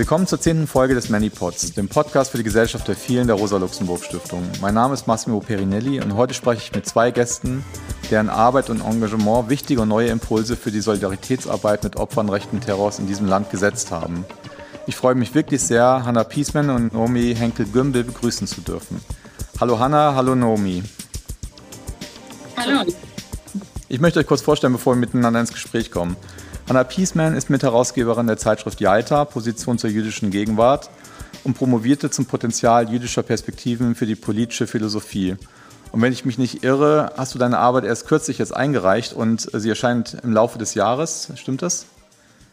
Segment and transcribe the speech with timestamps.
[0.00, 4.42] Willkommen zur zehnten Folge des ManyPods, dem Podcast für die Gesellschaft der vielen der Rosa-Luxemburg-Stiftung.
[4.62, 7.62] Mein Name ist Massimo Perinelli und heute spreche ich mit zwei Gästen,
[8.10, 12.98] deren Arbeit und Engagement wichtige und neue Impulse für die Solidaritätsarbeit mit Opfern rechten Terrors
[12.98, 14.24] in diesem Land gesetzt haben.
[14.86, 19.02] Ich freue mich wirklich sehr, Hannah Piesman und Naomi Henkel-Gümbel begrüßen zu dürfen.
[19.60, 20.82] Hallo Hannah, hallo Naomi.
[22.56, 22.90] Hallo.
[23.90, 26.16] Ich möchte euch kurz vorstellen, bevor wir miteinander ins Gespräch kommen.
[26.70, 30.88] Hannah Piesman ist Mitherausgeberin der Zeitschrift Jalta, Position zur jüdischen Gegenwart
[31.42, 35.34] und promovierte zum Potenzial jüdischer Perspektiven für die politische Philosophie.
[35.90, 39.50] Und wenn ich mich nicht irre, hast du deine Arbeit erst kürzlich jetzt eingereicht und
[39.52, 41.32] sie erscheint im Laufe des Jahres.
[41.34, 41.86] Stimmt das?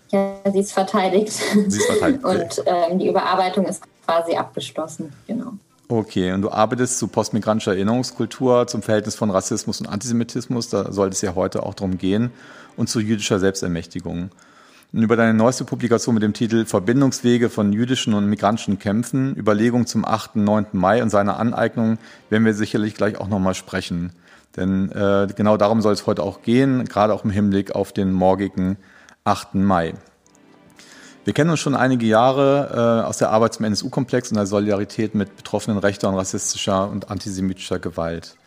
[0.10, 1.34] Ja, sie ist verteidigt.
[1.68, 2.26] Sie ist verteidigt.
[2.26, 5.14] und ähm, die Überarbeitung ist quasi abgeschlossen.
[5.28, 5.52] Genau.
[5.90, 11.10] Okay, und du arbeitest zu postmigrantischer Erinnerungskultur, zum Verhältnis von Rassismus und Antisemitismus, da soll
[11.10, 12.32] es ja heute auch darum gehen
[12.78, 14.30] und zu jüdischer Selbstermächtigung.
[14.94, 19.86] Und über deine neueste Publikation mit dem Titel Verbindungswege von jüdischen und migrantischen Kämpfen, Überlegung
[19.86, 20.36] zum 8.
[20.36, 20.66] und 9.
[20.72, 21.98] Mai und seiner Aneignung
[22.30, 24.14] werden wir sicherlich gleich auch nochmal sprechen.
[24.56, 28.14] Denn äh, genau darum soll es heute auch gehen, gerade auch im Hinblick auf den
[28.14, 28.78] morgigen
[29.26, 29.56] 8.
[29.56, 29.94] Mai.
[31.26, 35.14] Wir kennen uns schon einige Jahre äh, aus der Arbeit zum NSU-Komplex und der Solidarität
[35.14, 38.38] mit Betroffenen rechter und rassistischer und antisemitischer Gewalt.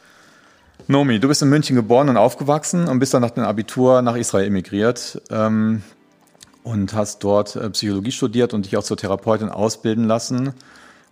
[0.88, 4.16] Nomi, du bist in München geboren und aufgewachsen und bist dann nach dem Abitur nach
[4.16, 5.82] Israel emigriert ähm,
[6.62, 10.54] und hast dort äh, Psychologie studiert und dich auch zur Therapeutin ausbilden lassen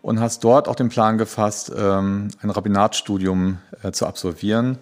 [0.03, 4.79] und hast dort auch den Plan gefasst, ähm, ein Rabbinatstudium äh, zu absolvieren,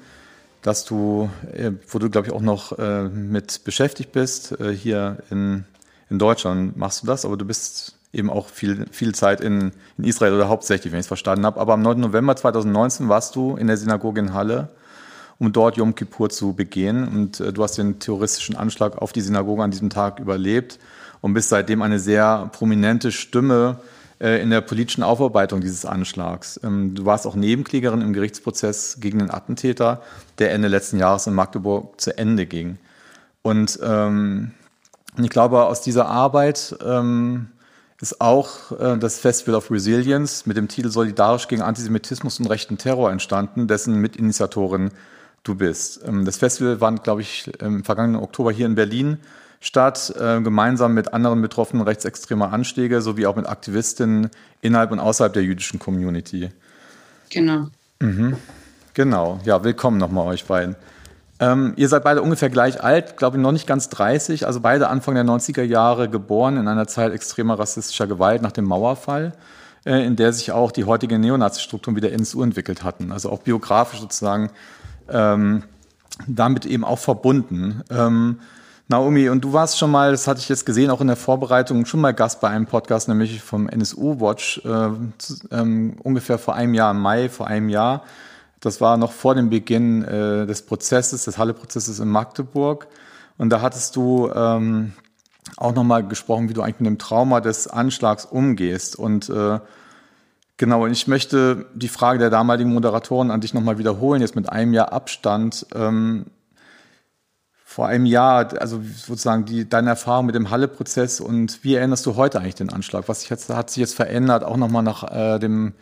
[0.63, 5.19] dass du, äh, wo du glaube ich auch noch äh, mit beschäftigt bist, äh, hier
[5.31, 5.65] in,
[6.11, 6.77] in Deutschland.
[6.77, 10.49] Machst du das, aber du bist eben auch viel, viel Zeit in, in Israel oder
[10.49, 11.61] hauptsächlich, wenn ich es verstanden habe.
[11.61, 12.01] Aber am 9.
[12.01, 14.69] November 2019 warst du in der Synagoge in Halle,
[15.39, 17.07] um dort Yom Kippur zu begehen.
[17.07, 20.79] Und äh, du hast den terroristischen Anschlag auf die Synagoge an diesem Tag überlebt
[21.21, 23.79] und bist seitdem eine sehr prominente Stimme
[24.19, 26.59] äh, in der politischen Aufarbeitung dieses Anschlags.
[26.65, 30.03] Ähm, du warst auch Nebenklägerin im Gerichtsprozess gegen den Attentäter,
[30.39, 32.79] der Ende letzten Jahres in Magdeburg zu Ende ging.
[33.43, 34.53] Und ähm,
[35.23, 37.49] ich glaube, aus dieser Arbeit ähm,
[38.01, 42.79] ist auch äh, das Festival of Resilience mit dem Titel Solidarisch gegen Antisemitismus und rechten
[42.79, 44.91] Terror entstanden, dessen Mitinitiatorin
[45.45, 46.01] du bist.
[46.07, 49.19] Ähm, das Festival fand, glaube ich, im vergangenen Oktober hier in Berlin
[49.61, 54.31] statt, äh, gemeinsam mit anderen Betroffenen rechtsextremer Anschläge sowie auch mit Aktivistinnen
[54.61, 56.51] innerhalb und außerhalb der jüdischen Community.
[57.31, 57.69] Genau.
[58.01, 58.37] Mhm.
[58.95, 60.77] Genau, ja, willkommen nochmal euch beiden.
[61.39, 64.89] Ähm, ihr seid beide ungefähr gleich alt, glaube ich noch nicht ganz 30, also beide
[64.89, 69.35] Anfang der 90er Jahre geboren in einer Zeit extremer rassistischer Gewalt nach dem Mauerfall,
[69.85, 73.13] äh, in der sich auch die heutige Neonazi-Strukturen wieder ins U entwickelt hatten.
[73.13, 74.51] Also auch biografisch sozusagen
[75.11, 75.65] ähm,
[76.27, 77.83] damit eben auch verbunden.
[77.91, 78.41] Ähm,
[78.89, 81.87] Naomi, und du warst schon mal, das hatte ich jetzt gesehen, auch in der Vorbereitung,
[81.87, 84.91] schon mal Gast bei einem Podcast, nämlich vom NSU Watch, äh,
[85.51, 88.05] ähm, ungefähr vor einem Jahr, im Mai vor einem Jahr.
[88.67, 92.89] Das war noch vor dem Beginn äh, des Prozesses, des Halle-Prozesses in Magdeburg.
[93.39, 94.93] Und da hattest du ähm,
[95.57, 98.97] auch nochmal gesprochen, wie du eigentlich mit dem Trauma des Anschlags umgehst.
[98.97, 99.61] Und äh,
[100.57, 104.51] genau, und ich möchte die Frage der damaligen Moderatoren an dich nochmal wiederholen, jetzt mit
[104.51, 105.67] einem Jahr Abstand.
[105.73, 106.27] Ähm,
[107.65, 112.17] vor einem Jahr, also sozusagen die, deine Erfahrung mit dem Halle-Prozess und wie erinnerst du
[112.17, 113.05] heute eigentlich den Anschlag?
[113.07, 115.75] Was sich jetzt, hat sich jetzt verändert, auch nochmal nach äh, dem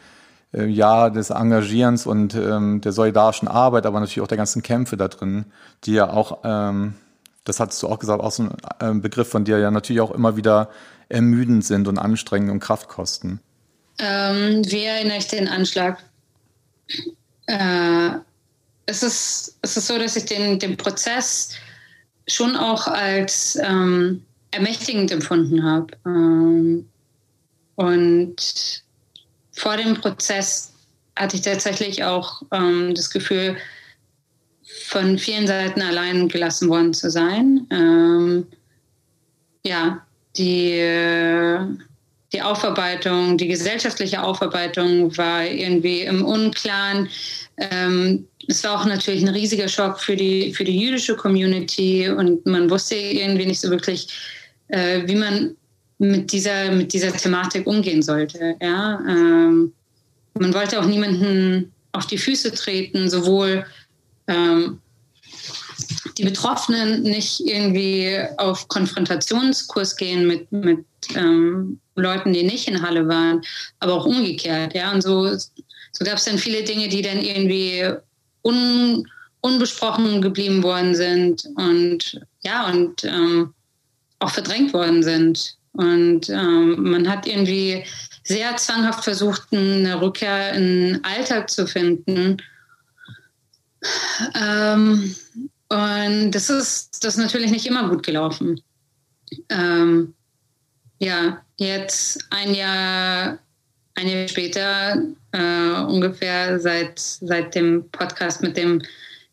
[0.55, 4.97] äh, Jahr des Engagierens und ähm, der solidarischen Arbeit, aber natürlich auch der ganzen Kämpfe
[4.97, 5.47] da drin,
[5.85, 6.95] die ja auch, ähm,
[7.45, 10.13] das hattest du auch gesagt, auch so ein äh, Begriff von dir, ja natürlich auch
[10.13, 10.71] immer wieder
[11.09, 13.41] ermüdend sind und anstrengend und Kraft kosten.
[13.99, 16.03] Ähm, wie erinnere ich den Anschlag?
[17.47, 18.11] Äh,
[18.87, 21.51] es, ist, es ist so, dass ich den, den Prozess
[22.27, 25.89] schon auch als ähm, ermächtigend empfunden habe.
[26.07, 26.89] Ähm,
[27.77, 28.84] und
[29.55, 30.73] vor dem Prozess
[31.17, 33.57] hatte ich tatsächlich auch ähm, das Gefühl,
[34.87, 37.67] von vielen Seiten allein gelassen worden zu sein.
[37.71, 38.47] Ähm,
[39.65, 40.05] ja,
[40.37, 40.81] die,
[42.33, 47.09] die Aufarbeitung, die gesellschaftliche Aufarbeitung war irgendwie im Unklaren.
[47.57, 52.45] Ähm, es war auch natürlich ein riesiger Schock für die, für die jüdische Community und
[52.47, 54.09] man wusste irgendwie nicht so wirklich,
[54.69, 55.57] äh, wie man
[56.11, 58.57] mit dieser, mit dieser Thematik umgehen sollte.
[58.61, 59.01] Ja?
[59.09, 59.73] Ähm,
[60.35, 63.65] man wollte auch niemanden auf die Füße treten, sowohl
[64.27, 64.81] ähm,
[66.19, 70.85] die Betroffenen nicht irgendwie auf Konfrontationskurs gehen mit, mit
[71.15, 73.43] ähm, Leuten, die nicht in Halle waren,
[73.81, 74.75] aber auch umgekehrt.
[74.75, 74.93] Ja?
[74.93, 77.85] Und so, so gab es dann viele Dinge, die dann irgendwie
[78.43, 79.09] un,
[79.41, 83.55] unbesprochen geblieben worden sind und ja, und ähm,
[84.19, 85.57] auch verdrängt worden sind.
[85.75, 87.85] Und ähm, man hat irgendwie
[88.23, 92.39] sehr zwanghaft versucht, eine Rückkehr in den Alltag zu finden.
[94.35, 95.15] Ähm,
[95.69, 98.61] und das ist, das ist natürlich nicht immer gut gelaufen.
[99.49, 100.15] Ähm,
[100.99, 103.39] ja, jetzt ein Jahr,
[103.97, 108.81] ein Jahr später, äh, ungefähr seit, seit dem Podcast mit dem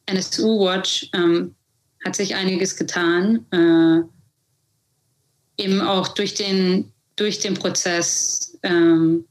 [0.08, 1.56] NSU Watch, ähm,
[2.04, 3.46] hat sich einiges getan.
[3.52, 4.21] Äh,
[5.62, 9.26] eben auch durch den, durch den Prozess, ähm,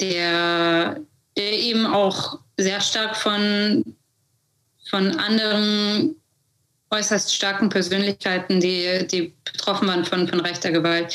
[0.00, 1.00] der,
[1.36, 3.96] der eben auch sehr stark von,
[4.88, 6.16] von anderen
[6.90, 11.14] äußerst starken Persönlichkeiten, die, die betroffen waren von, von rechter Gewalt,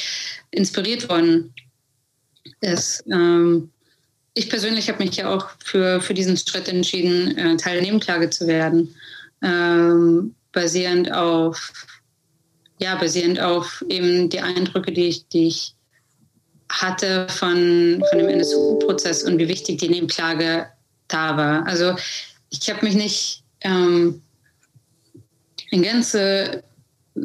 [0.51, 1.53] inspiriert worden
[2.61, 3.03] ist.
[3.11, 3.69] Ähm,
[4.33, 8.29] ich persönlich habe mich ja auch für, für diesen Schritt entschieden, äh, Teil der Nebenklage
[8.29, 8.95] zu werden,
[9.43, 11.71] ähm, basierend auf
[12.79, 15.73] ja, basierend auf eben die Eindrücke, die ich, die ich
[16.69, 20.67] hatte von, von dem NSU-Prozess und wie wichtig die Nebenklage
[21.07, 21.65] da war.
[21.65, 21.95] Also
[22.49, 24.21] ich habe mich nicht ähm,
[25.69, 26.63] in Gänze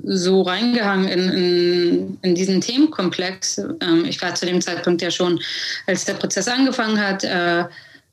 [0.04, 3.58] so reingehangen in, in, in diesen Themenkomplex.
[3.58, 5.40] Ähm, ich war zu dem Zeitpunkt ja schon,
[5.86, 7.64] als der Prozess angefangen hat, äh,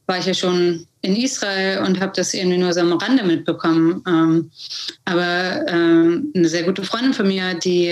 [0.09, 4.03] war ich ja schon in Israel und habe das irgendwie nur so am Rande mitbekommen.
[4.07, 4.51] Ähm,
[5.06, 7.88] aber ähm, eine sehr gute Freundin von mir, die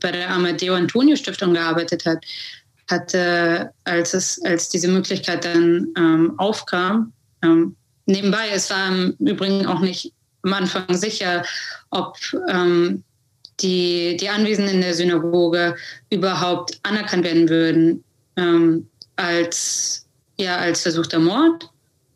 [0.00, 2.24] bei der Amadeo Antonio Stiftung gearbeitet hat,
[2.88, 7.12] hatte, als es, als diese Möglichkeit dann ähm, aufkam,
[7.42, 7.74] ähm,
[8.06, 10.12] nebenbei, es war im Übrigen auch nicht
[10.42, 11.44] am Anfang sicher,
[11.90, 12.16] ob
[12.48, 13.02] ähm,
[13.60, 15.74] die, die Anwesenden in der Synagoge
[16.10, 18.04] überhaupt anerkannt werden würden
[18.36, 20.05] ähm, als,
[20.38, 21.68] ja, als versuchter Mord,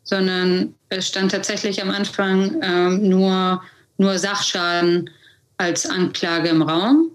[0.03, 3.61] sondern es stand tatsächlich am Anfang ähm, nur,
[3.97, 5.09] nur Sachschaden
[5.57, 7.11] als Anklage im Raum.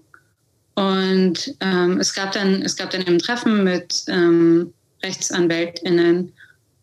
[0.75, 4.73] Und ähm, es, gab dann, es gab dann eben Treffen mit ähm,
[5.03, 6.31] RechtsanwältInnen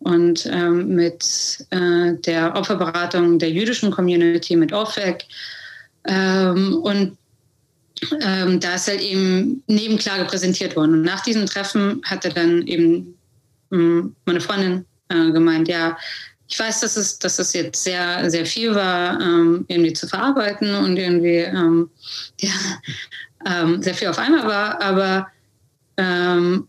[0.00, 5.24] und ähm, mit äh, der Opferberatung der jüdischen Community, mit OFEC.
[6.06, 7.16] Ähm, und
[8.20, 10.94] ähm, da ist halt eben Nebenklage präsentiert worden.
[10.94, 13.16] Und nach diesem Treffen hatte dann eben
[13.74, 15.96] meine Freundin äh, gemeint, ja,
[16.48, 20.74] ich weiß, dass es, dass es jetzt sehr, sehr viel war, ähm, irgendwie zu verarbeiten
[20.74, 21.90] und irgendwie ähm,
[22.40, 22.52] ja,
[23.46, 25.28] ähm, sehr viel auf einmal war, aber
[25.96, 26.68] ähm,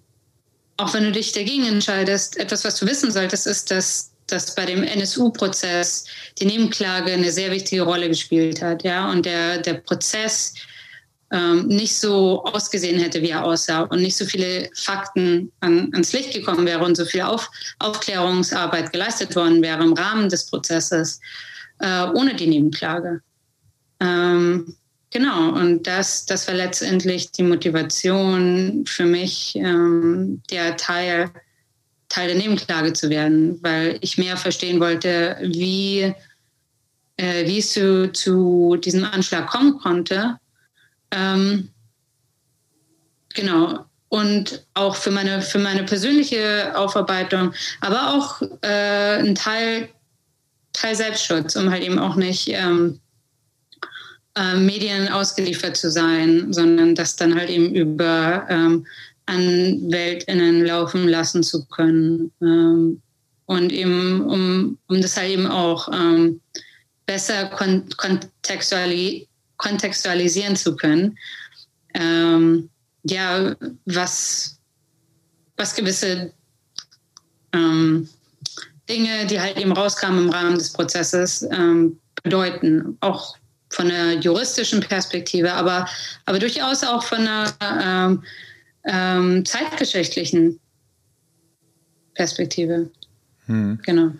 [0.78, 4.66] auch wenn du dich dagegen entscheidest, etwas, was du wissen solltest, ist, dass, dass bei
[4.66, 6.06] dem NSU-Prozess
[6.40, 8.84] die Nebenklage eine sehr wichtige Rolle gespielt hat.
[8.84, 9.10] Ja?
[9.10, 10.54] Und der, der Prozess
[11.36, 16.14] ähm, nicht so ausgesehen hätte, wie er aussah und nicht so viele Fakten an, ans
[16.14, 21.20] Licht gekommen wäre und so viel Auf, Aufklärungsarbeit geleistet worden wäre im Rahmen des Prozesses
[21.80, 23.22] äh, ohne die Nebenklage.
[24.00, 24.78] Ähm,
[25.12, 31.32] genau, und das, das war letztendlich die Motivation für mich, ähm, der Teil,
[32.08, 36.14] Teil der Nebenklage zu werden, weil ich mehr verstehen wollte, wie,
[37.18, 40.40] äh, wie es zu, zu diesem Anschlag kommen konnte
[41.16, 41.70] ähm,
[43.34, 43.86] genau.
[44.10, 49.90] Und auch für meine, für meine persönliche Aufarbeitung, aber auch äh, ein Teil,
[50.74, 53.00] Teil Selbstschutz, um halt eben auch nicht ähm,
[54.36, 58.86] äh, Medien ausgeliefert zu sein, sondern das dann halt eben über ähm,
[59.26, 62.32] AnwältInnen laufen lassen zu können.
[62.42, 63.02] Ähm,
[63.48, 66.42] und eben, um, um das halt eben auch ähm,
[67.06, 71.18] besser kon kontextuali kontextualisieren zu können.
[71.94, 72.70] Ähm,
[73.04, 74.60] ja, was,
[75.58, 76.34] was gewisse
[77.54, 78.10] ähm,
[78.90, 82.98] Dinge, die halt eben rauskamen im Rahmen des Prozesses, ähm, bedeuten.
[83.02, 83.38] Auch
[83.70, 85.88] von der juristischen Perspektive, aber,
[86.26, 88.24] aber durchaus auch von einer ähm,
[88.86, 90.60] ähm, zeitgeschichtlichen
[92.14, 92.90] Perspektive.
[93.48, 93.80] Hm.
[93.84, 94.12] Genau.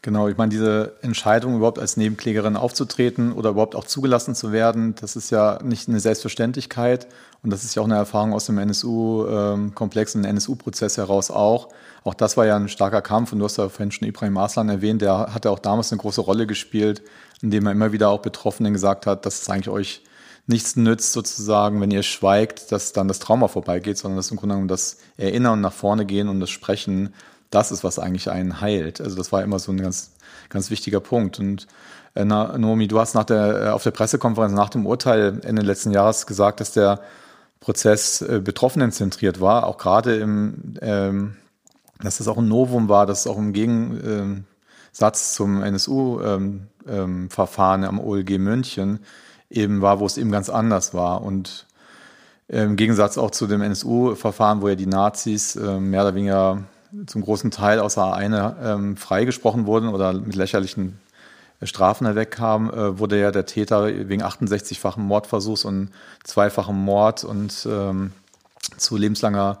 [0.00, 4.94] Genau, ich meine, diese Entscheidung, überhaupt als Nebenklägerin aufzutreten oder überhaupt auch zugelassen zu werden,
[5.00, 7.08] das ist ja nicht eine Selbstverständlichkeit.
[7.42, 11.68] Und das ist ja auch eine Erfahrung aus dem NSU-Komplex und NSU-Prozess heraus auch.
[12.04, 13.32] Auch das war ja ein starker Kampf.
[13.32, 16.20] Und du hast ja vorhin schon Ibrahim Aslan erwähnt, der hatte auch damals eine große
[16.20, 17.02] Rolle gespielt,
[17.42, 20.02] indem er immer wieder auch Betroffenen gesagt hat, dass es eigentlich euch
[20.46, 24.54] nichts nützt, sozusagen, wenn ihr schweigt, dass dann das Trauma vorbeigeht, sondern dass im Grunde
[24.54, 27.12] genommen das Erinnern nach vorne gehen und das Sprechen
[27.50, 29.00] das ist, was eigentlich einen heilt.
[29.00, 30.12] Also das war immer so ein ganz,
[30.48, 31.38] ganz wichtiger Punkt.
[31.38, 31.66] Und
[32.14, 35.90] äh, Naomi, du hast nach der, äh, auf der Pressekonferenz nach dem Urteil Ende letzten
[35.90, 37.00] Jahres gesagt, dass der
[37.60, 41.36] Prozess äh, Betroffenen zentriert war, auch gerade im, ähm,
[42.00, 47.88] dass das auch ein Novum war, dass es auch im Gegensatz zum NSU-Verfahren ähm, ähm,
[47.88, 49.00] am OLG München
[49.50, 51.22] eben war, wo es eben ganz anders war.
[51.22, 51.66] Und
[52.46, 56.62] Im Gegensatz auch zu dem NSU-Verfahren, wo ja die Nazis äh, mehr oder weniger
[57.06, 60.98] zum großen Teil außer eine ähm, freigesprochen wurden oder mit lächerlichen
[61.62, 65.90] Strafen hinwegkamen, äh, wurde ja der Täter wegen 68-fachen Mordversuchs und
[66.24, 68.12] zweifachem Mord und ähm,
[68.76, 69.58] zu lebenslanger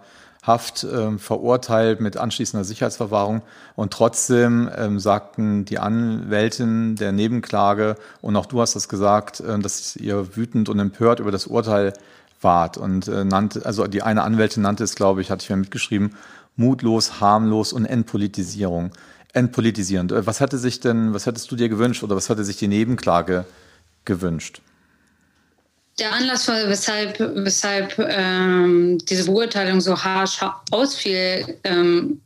[0.48, 3.42] Haft ähm, verurteilt mit anschließender Sicherheitsverwahrung.
[3.74, 9.58] Und trotzdem ähm, sagten die Anwältin der Nebenklage, und auch du hast das gesagt, äh,
[9.58, 11.92] dass ihr wütend und empört über das Urteil
[12.40, 12.78] wart.
[12.78, 16.14] Und äh, nannte, also die eine Anwältin nannte es, glaube ich, hatte ich mir mitgeschrieben,
[16.58, 18.92] mutlos, harmlos und Entpolitisierung.
[19.32, 20.12] Entpolitisierend.
[20.12, 22.68] Äh, was hatte sich denn, was hättest du dir gewünscht oder was hatte sich die
[22.68, 23.46] Nebenklage
[24.04, 24.60] gewünscht?
[25.98, 30.38] der Anlass, weshalb, weshalb ähm, diese Beurteilung so harsch
[30.70, 32.20] ausfiel, ähm,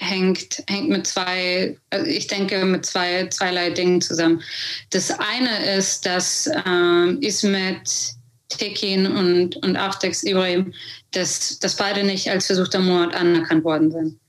[0.00, 4.42] hängt, hängt mit zwei, also ich denke, mit zwei, zweierlei Dingen zusammen.
[4.90, 8.14] Das eine ist, dass ähm, Ismet
[8.50, 10.72] Tekin und, und Aftex Ibrahim,
[11.12, 14.20] dass, dass beide nicht als versuchter Mord anerkannt worden sind.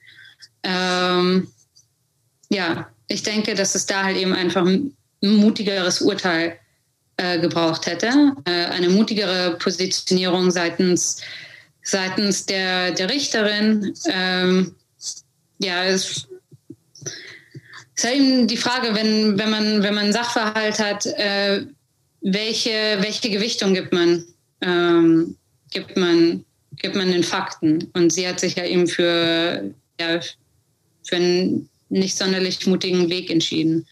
[0.63, 1.47] Ähm,
[2.49, 6.57] ja, ich denke, dass es da halt eben einfach ein mutigeres Urteil
[7.17, 8.33] äh, gebraucht hätte.
[8.45, 11.21] Äh, eine mutigere Positionierung seitens,
[11.83, 13.93] seitens der, der Richterin.
[14.09, 14.75] Ähm,
[15.59, 16.27] ja, es
[17.95, 21.65] ist halt eben die Frage, wenn, wenn, man, wenn man Sachverhalt hat, äh,
[22.21, 24.23] welche, welche Gewichtung gibt man,
[24.61, 25.35] ähm,
[25.71, 27.89] gibt, man, gibt man den Fakten?
[27.93, 30.19] Und sie hat sich ja eben für, ja,
[31.03, 33.85] für einen nicht sonderlich mutigen Weg entschieden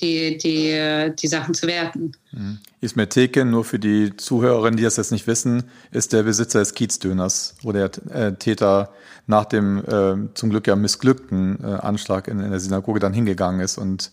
[0.00, 2.12] die, die, die Sachen zu werten.
[2.32, 2.58] Mhm.
[2.80, 6.74] Ismet Teken, nur für die Zuhörerinnen, die das jetzt nicht wissen, ist der Besitzer des
[6.74, 8.92] Kiezdöners, wo der äh, Täter
[9.26, 13.60] nach dem äh, zum Glück ja missglückten äh, Anschlag in, in, der Synagoge dann hingegangen
[13.60, 14.12] ist und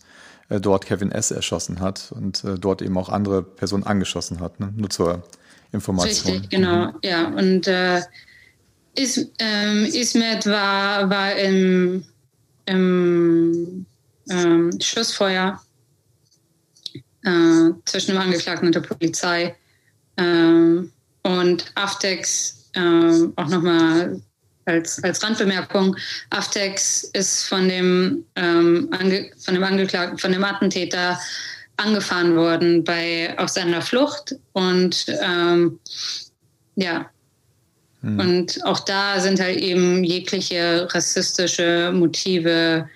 [0.50, 1.32] dort Kevin S.
[1.32, 4.60] erschossen hat und äh, dort eben auch andere Personen angeschossen hat.
[4.60, 4.74] Ne?
[4.76, 5.24] Nur zur
[5.72, 6.34] Information.
[6.34, 6.94] Richtig, genau, mhm.
[7.04, 7.28] ja.
[7.28, 8.02] Und äh,
[8.96, 12.06] Is, ähm, Ismet war, war im,
[12.66, 13.86] im
[14.30, 15.60] ähm, Schussfeuer
[17.24, 19.56] äh, zwischen dem Angeklagten und der Polizei.
[20.18, 20.92] Ähm,
[21.24, 24.22] und Aftex, äh, auch nochmal
[24.66, 25.96] als, als Randbemerkung,
[26.30, 31.20] Aftex ist von dem, ähm, Ange von dem Angeklagten, von dem Attentäter
[31.78, 34.36] angefahren worden bei, auf seiner Flucht.
[34.54, 35.80] Und ähm,
[36.76, 37.10] ja,
[38.02, 38.20] hm.
[38.20, 42.88] und auch da sind halt eben jegliche rassistische Motive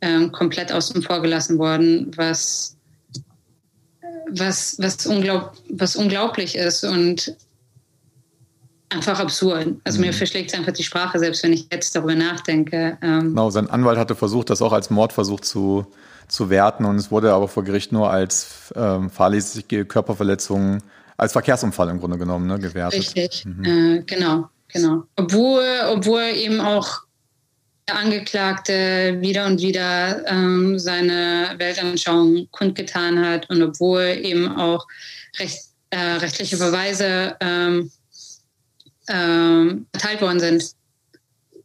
[0.00, 2.74] ähm, komplett außen vor gelassen worden, was
[4.30, 7.36] was, was, unglaub, was unglaublich ist und
[8.90, 9.76] einfach absurd.
[9.84, 10.06] Also mhm.
[10.06, 12.98] mir verschlägt es einfach die Sprache, selbst wenn ich jetzt darüber nachdenke.
[13.02, 15.86] Ähm genau, sein Anwalt hatte versucht, das auch als Mordversuch zu,
[16.28, 20.82] zu werten und es wurde aber vor Gericht nur als ähm, fahrlässige Körperverletzung,
[21.16, 23.00] als Verkehrsunfall im Grunde genommen ne, gewertet.
[23.00, 23.64] Richtig, mhm.
[23.64, 25.04] äh, genau, genau.
[25.16, 27.04] Obwohl, obwohl eben auch
[27.88, 34.86] der Angeklagte wieder und wieder ähm, seine Weltanschauung kundgetan hat und obwohl eben auch
[35.38, 35.60] recht,
[35.90, 37.90] äh, rechtliche Verweise ähm,
[39.08, 40.74] ähm, erteilt worden sind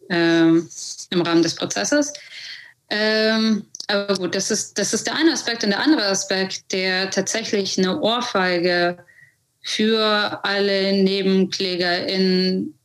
[0.10, 0.70] ähm,
[1.10, 2.14] im Rahmen des Prozesses.
[2.90, 5.64] Ähm, aber gut, das ist, das ist der eine Aspekt.
[5.64, 8.98] Und der andere Aspekt, der tatsächlich eine Ohrfeige
[9.62, 12.78] für alle NebenklägerInnen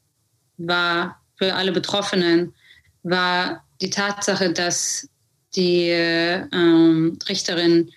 [0.59, 2.55] war, für alle Betroffenen,
[3.03, 5.09] war die Tatsache, dass
[5.57, 7.91] die ähm, Richterin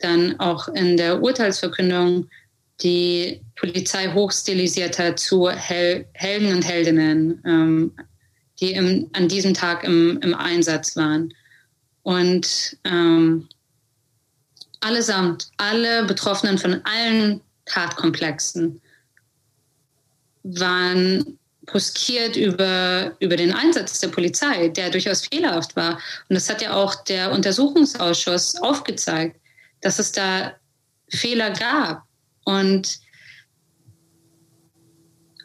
[0.00, 2.28] dann auch in der Urteilsverkündung
[2.80, 7.92] die Polizei hochstilisiert hat zu Hel Helden und Heldinnen, ähm,
[8.60, 11.32] die im, an diesem Tag im, im Einsatz waren.
[12.02, 13.48] Und ähm,
[14.80, 18.80] allesamt, alle Betroffenen von allen Tatkomplexen
[20.42, 25.94] waren bruskiert über, über den Einsatz der Polizei, der durchaus fehlerhaft war.
[26.28, 29.38] Und das hat ja auch der Untersuchungsausschuss aufgezeigt,
[29.82, 30.54] dass es da
[31.10, 32.07] Fehler gab.
[32.48, 33.00] Und,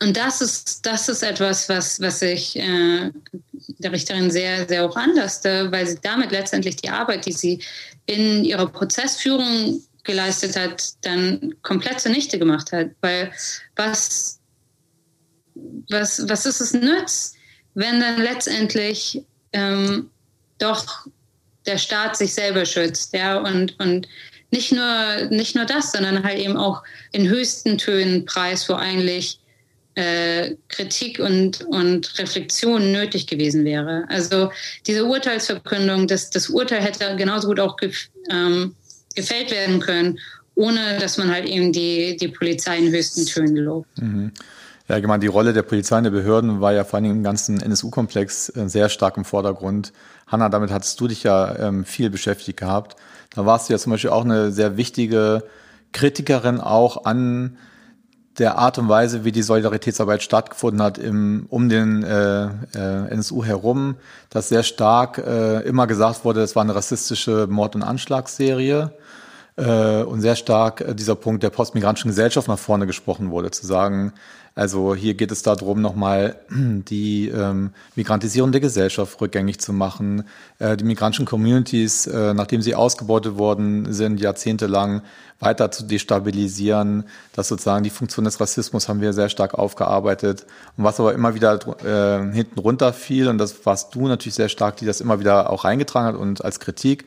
[0.02, 3.12] und das, ist, das ist etwas, was, was ich äh,
[3.80, 7.62] der Richterin sehr, sehr hoch anlasste, weil sie damit letztendlich die Arbeit, die sie
[8.06, 12.92] in ihrer Prozessführung geleistet hat, dann komplett zunichte gemacht hat.
[13.02, 13.34] Weil
[13.76, 14.40] was
[15.90, 17.36] was, was ist es nützt,
[17.74, 20.10] wenn dann letztendlich ähm,
[20.58, 21.08] doch
[21.66, 24.08] der Staat sich selber schützt, ja, und, und
[24.54, 29.40] nicht nur, nicht nur das, sondern halt eben auch in höchsten Tönen Preis, wo eigentlich
[29.96, 34.06] äh, Kritik und, und Reflexion nötig gewesen wäre.
[34.10, 34.52] Also
[34.86, 38.76] diese Urteilsverkündung, das, das Urteil hätte genauso gut auch gef, ähm,
[39.16, 40.20] gefällt werden können,
[40.54, 44.02] ohne dass man halt eben die, die Polizei in höchsten Tönen lobt.
[44.02, 44.32] Mhm.
[44.88, 47.24] Ja, ich meine, die Rolle der Polizei und der Behörden war ja vor allem im
[47.24, 49.94] ganzen NSU-Komplex äh, sehr stark im Vordergrund.
[50.28, 52.96] Hanna, damit hattest du dich ja ähm, viel beschäftigt gehabt.
[53.36, 55.44] Da warst du ja zum Beispiel auch eine sehr wichtige
[55.92, 57.58] Kritikerin auch an
[58.38, 63.44] der Art und Weise, wie die Solidaritätsarbeit stattgefunden hat im, um den äh, äh, NSU
[63.44, 63.96] herum,
[64.30, 68.92] dass sehr stark äh, immer gesagt wurde, es war eine rassistische Mord- und Anschlagsserie
[69.56, 73.68] äh, und sehr stark äh, dieser Punkt der postmigrantischen Gesellschaft nach vorne gesprochen wurde, zu
[73.68, 74.14] sagen,
[74.56, 80.26] also hier geht es darum, nochmal die ähm, Migrantisierung der Gesellschaft rückgängig zu machen,
[80.60, 85.02] äh, die migrantischen Communities, äh, nachdem sie ausgebeutet worden sind, jahrzehntelang
[85.40, 87.06] weiter zu destabilisieren.
[87.34, 90.46] Das sozusagen die Funktion des Rassismus haben wir sehr stark aufgearbeitet.
[90.78, 94.50] Und was aber immer wieder äh, hinten runter fiel, und das warst du natürlich sehr
[94.50, 97.06] stark, die das immer wieder auch reingetragen hat und als Kritik,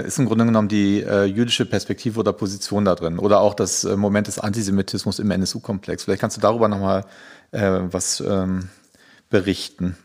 [0.00, 3.18] ist im Grunde genommen die äh, jüdische Perspektive oder Position da drin.
[3.18, 6.04] Oder auch das äh, Moment des Antisemitismus im NSU-Komplex.
[6.04, 7.04] Vielleicht kannst du darüber nochmal
[7.50, 8.68] äh, was ähm,
[9.28, 9.96] berichten.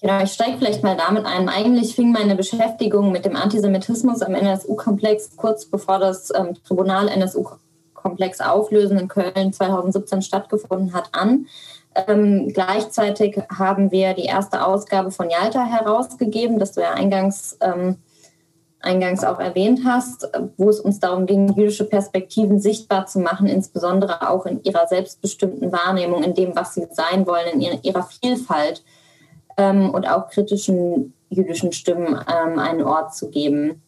[0.00, 1.48] Genau, ich steige vielleicht mal damit ein.
[1.48, 8.40] Eigentlich fing meine Beschäftigung mit dem Antisemitismus am NSU-Komplex kurz bevor das ähm, Tribunal NSU-Komplex
[8.40, 11.46] Auflösen in Köln 2017 stattgefunden hat an.
[11.94, 17.96] Ähm, gleichzeitig haben wir die erste Ausgabe von Yalta herausgegeben, das du ja eingangs ähm,
[18.80, 24.28] eingangs auch erwähnt hast, wo es uns darum ging, jüdische Perspektiven sichtbar zu machen, insbesondere
[24.28, 28.82] auch in ihrer selbstbestimmten Wahrnehmung, in dem, was sie sein wollen, in ihrer Vielfalt
[29.56, 33.82] ähm, und auch kritischen jüdischen Stimmen ähm, einen Ort zu geben.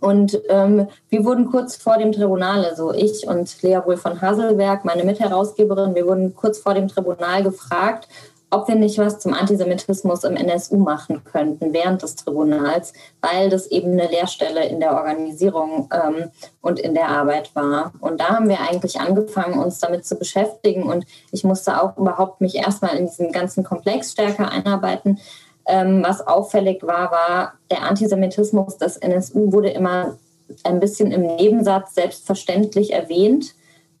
[0.00, 4.84] Und ähm, wir wurden kurz vor dem Tribunal, also ich und Lea Wohl von Haselberg,
[4.84, 8.06] meine Mitherausgeberin, wir wurden kurz vor dem Tribunal gefragt,
[8.50, 13.66] ob wir nicht was zum Antisemitismus im NSU machen könnten während des Tribunals, weil das
[13.66, 16.30] eben eine Leerstelle in der Organisierung ähm,
[16.62, 17.92] und in der Arbeit war.
[18.00, 20.84] Und da haben wir eigentlich angefangen, uns damit zu beschäftigen.
[20.84, 25.18] Und ich musste auch überhaupt mich erstmal in diesen ganzen Komplex stärker einarbeiten.
[25.66, 30.16] Ähm, was auffällig war, war, der Antisemitismus des NSU wurde immer
[30.64, 33.54] ein bisschen im Nebensatz selbstverständlich erwähnt.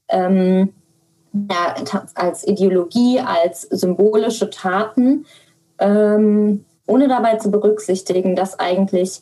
[0.08, 0.72] Ähm,
[1.32, 1.74] ja,
[2.14, 5.26] als Ideologie, als symbolische Taten,
[5.78, 9.20] ähm, ohne dabei zu berücksichtigen, dass eigentlich,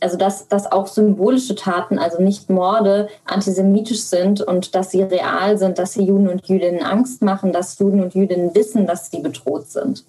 [0.00, 5.58] also dass, dass auch symbolische Taten, also nicht Morde, antisemitisch sind und dass sie real
[5.58, 9.20] sind, dass sie Juden und Jüdinnen Angst machen, dass Juden und Jüdinnen wissen, dass sie
[9.20, 10.04] bedroht sind.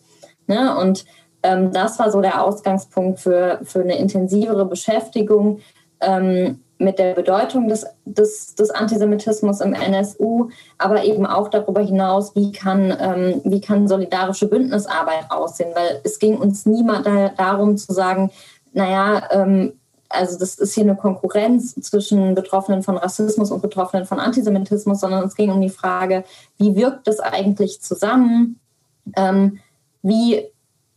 [0.47, 0.77] Ne?
[0.77, 1.05] Und
[1.43, 5.59] ähm, das war so der Ausgangspunkt für, für eine intensivere Beschäftigung.
[5.99, 12.35] Ähm, mit der Bedeutung des, des, des, Antisemitismus im NSU, aber eben auch darüber hinaus,
[12.35, 17.77] wie kann, ähm, wie kann solidarische Bündnisarbeit aussehen, weil es ging uns niemand da, darum
[17.77, 18.31] zu sagen,
[18.73, 19.73] naja, ähm,
[20.09, 25.23] also das ist hier eine Konkurrenz zwischen Betroffenen von Rassismus und Betroffenen von Antisemitismus, sondern
[25.23, 26.23] es ging um die Frage,
[26.57, 28.59] wie wirkt das eigentlich zusammen?
[29.15, 29.59] Ähm,
[30.01, 30.50] wie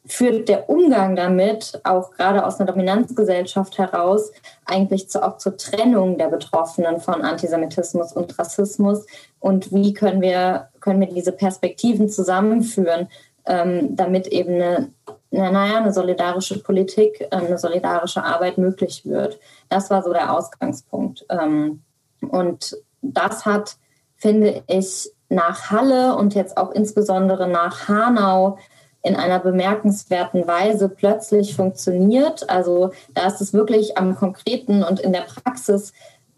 [0.06, 4.32] führt der Umgang damit, auch gerade aus einer Dominanzgesellschaft heraus,
[4.66, 9.06] eigentlich zu, auch zur Trennung der Betroffenen von Antisemitismus und Rassismus?
[9.40, 13.08] Und wie können wir, können wir diese Perspektiven zusammenführen,
[13.46, 14.90] ähm, damit eben eine,
[15.32, 19.40] eine, naja, eine solidarische Politik, äh, eine solidarische Arbeit möglich wird?
[19.70, 21.24] Das war so der Ausgangspunkt.
[21.30, 21.82] Ähm,
[22.20, 23.76] und das hat,
[24.16, 28.58] finde ich, nach Halle und jetzt auch insbesondere nach Hanau
[29.04, 32.48] in einer bemerkenswerten Weise plötzlich funktioniert.
[32.48, 35.92] Also da ist es wirklich am Konkreten und in der Praxis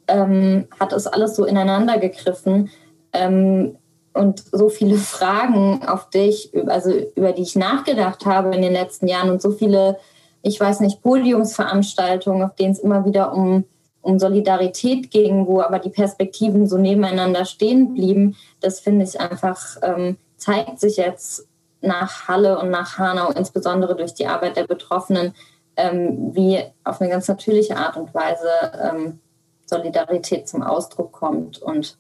[0.09, 2.71] ähm, hat es alles so ineinander gegriffen.
[3.13, 3.77] Ähm,
[4.13, 8.73] und so viele Fragen, auf die ich, also über die ich nachgedacht habe in den
[8.73, 9.99] letzten Jahren und so viele,
[10.43, 13.65] ich weiß nicht, Podiumsveranstaltungen, auf denen es immer wieder um,
[14.03, 19.77] um Solidarität ging, wo aber die Perspektiven so nebeneinander stehen blieben, das finde ich einfach,
[19.83, 21.46] ähm, zeigt sich jetzt
[21.81, 25.35] nach Halle und nach Hanau, insbesondere durch die Arbeit der Betroffenen,
[25.77, 28.49] ähm, wie auf eine ganz natürliche Art und Weise
[28.81, 29.21] ähm,
[29.67, 31.59] Solidarität zum Ausdruck kommt.
[31.59, 31.99] Und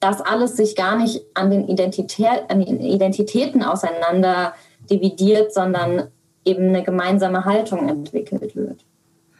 [0.00, 4.54] das alles sich gar nicht an den, Identität, an den Identitäten auseinander
[4.90, 6.08] dividiert, sondern
[6.44, 8.84] eben eine gemeinsame Haltung entwickelt wird.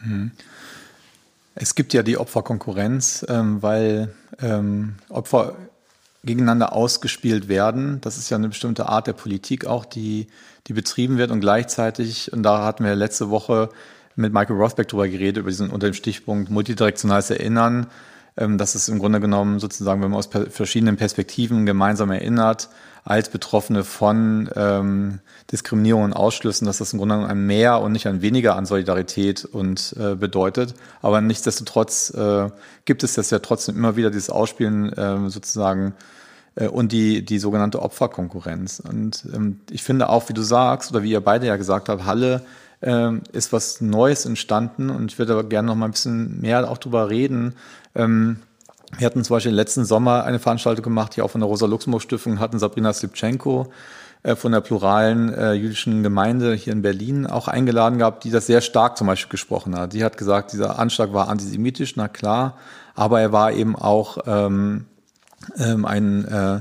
[0.01, 0.33] Mhm.
[1.55, 4.13] Es gibt ja die Opferkonkurrenz, ähm, weil
[4.43, 5.55] ähm, Opfer
[6.25, 8.01] gegeneinander ausgespielt werden.
[8.01, 10.27] Das ist ja eine bestimmte Art der Politik auch, die,
[10.67, 13.69] die betrieben wird und gleichzeitig, und da hatten wir letzte Woche
[14.17, 17.89] mit Michael Rothbeck drüber geredet, über diesen unter dem Stichpunkt multidirektionales Erinnern,
[18.37, 22.69] ähm, dass es im Grunde genommen sozusagen, wenn man aus verschiedenen Perspektiven gemeinsam erinnert,
[23.05, 25.21] als Betroffene von ähm,
[25.53, 29.45] Diskriminierung und Ausschlüssen, dass das im Grunde ein Mehr und nicht ein Weniger an Solidarität
[29.45, 30.75] und äh, bedeutet.
[31.03, 32.49] Aber nichtsdestotrotz äh,
[32.87, 35.95] gibt es das ja trotzdem immer wieder, dieses Ausspielen äh, sozusagen
[36.55, 38.81] äh, und die, die sogenannte Opferkonkurrenz.
[38.81, 42.07] Und ähm, ich finde auch, wie du sagst, oder wie ihr beide ja gesagt habt,
[42.07, 42.43] Halle
[42.81, 46.71] ähm, ist was Neues entstanden und ich würde aber gerne noch mal ein bisschen mehr
[46.71, 47.55] auch drüber reden.
[47.95, 48.39] Ähm,
[48.99, 52.59] wir hatten zum Beispiel letzten Sommer eine Veranstaltung gemacht, hier auch von der Rosa-Luxemburg-Stiftung, hatten
[52.59, 53.73] Sabrina Slipchenko
[54.23, 58.47] äh, von der pluralen äh, jüdischen Gemeinde hier in Berlin auch eingeladen gehabt, die das
[58.47, 59.93] sehr stark zum Beispiel gesprochen hat.
[59.93, 62.57] Die hat gesagt, dieser Anschlag war antisemitisch, na klar,
[62.95, 64.87] aber er war eben auch ähm,
[65.59, 66.61] ähm, ein äh,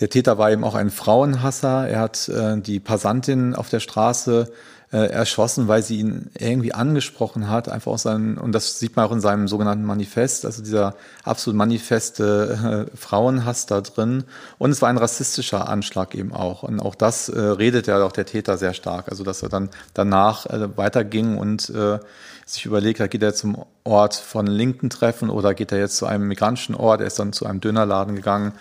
[0.00, 1.88] der Täter war eben auch ein Frauenhasser.
[1.88, 4.52] Er hat äh, die Passantin auf der Straße
[4.92, 9.06] äh, erschossen, weil sie ihn irgendwie angesprochen hat, einfach aus seinem, und das sieht man
[9.06, 10.94] auch in seinem sogenannten Manifest, also dieser
[11.24, 14.24] absolut manifeste äh, Frauenhass da drin.
[14.58, 16.62] Und es war ein rassistischer Anschlag eben auch.
[16.62, 19.08] Und auch das äh, redet ja auch der Täter sehr stark.
[19.08, 21.98] Also dass er dann danach äh, weiterging und äh,
[22.44, 26.06] sich überlegt hat, geht er zum Ort von linken Treffen oder geht er jetzt zu
[26.06, 27.00] einem migrantischen Ort?
[27.00, 28.52] Er ist dann zu einem Dönerladen gegangen.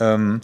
[0.00, 0.40] Ähm,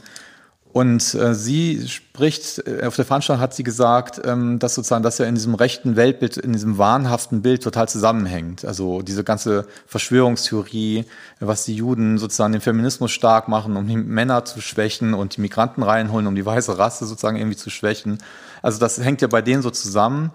[0.74, 5.18] und äh, sie spricht, äh, auf der Veranstaltung hat sie gesagt, ähm, dass sozusagen das
[5.18, 8.64] ja in diesem rechten Weltbild, in diesem wahnhaften Bild total zusammenhängt.
[8.64, 11.04] Also diese ganze Verschwörungstheorie,
[11.38, 15.42] was die Juden sozusagen den Feminismus stark machen, um die Männer zu schwächen und die
[15.42, 18.18] Migranten reinholen, um die weiße Rasse sozusagen irgendwie zu schwächen.
[18.60, 20.32] Also das hängt ja bei denen so zusammen.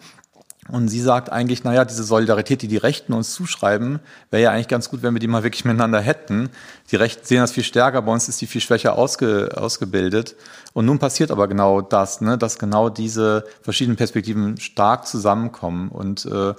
[0.72, 4.68] Und sie sagt eigentlich, naja, diese Solidarität, die die Rechten uns zuschreiben, wäre ja eigentlich
[4.68, 6.50] ganz gut, wenn wir die mal wirklich miteinander hätten.
[6.92, 10.36] Die Rechten sehen das viel stärker, bei uns ist die viel schwächer ausge, ausgebildet.
[10.74, 15.90] Und nun passiert aber genau das, ne, dass genau diese verschiedenen Perspektiven stark zusammenkommen.
[15.90, 16.54] Und äh,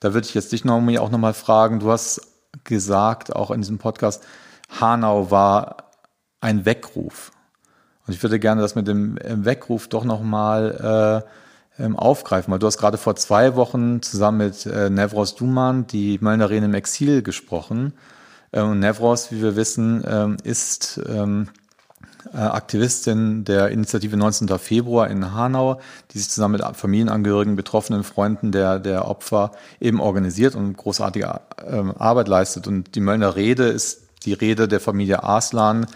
[0.00, 2.22] da würde ich jetzt dich noch, auch nochmal fragen, du hast
[2.64, 4.24] gesagt, auch in diesem Podcast,
[4.80, 5.76] Hanau war
[6.40, 7.30] ein Weckruf.
[8.06, 11.24] Und ich würde gerne das mit dem Weckruf doch nochmal...
[11.26, 11.30] Äh,
[11.80, 16.18] ähm, aufgreifen, weil du hast gerade vor zwei Wochen zusammen mit äh, Nevros Duman die
[16.20, 17.94] Möllnerin im Exil gesprochen.
[18.52, 21.48] Äh, und Nevros, wie wir wissen, ähm, ist ähm,
[22.32, 24.48] äh, Aktivistin der Initiative 19.
[24.58, 25.80] Februar in Hanau,
[26.12, 31.94] die sich zusammen mit Familienangehörigen, betroffenen Freunden der, der Opfer eben organisiert und großartige ähm,
[31.98, 32.66] Arbeit leistet.
[32.66, 35.86] Und die Möllner Rede ist die Rede der Familie Arslan,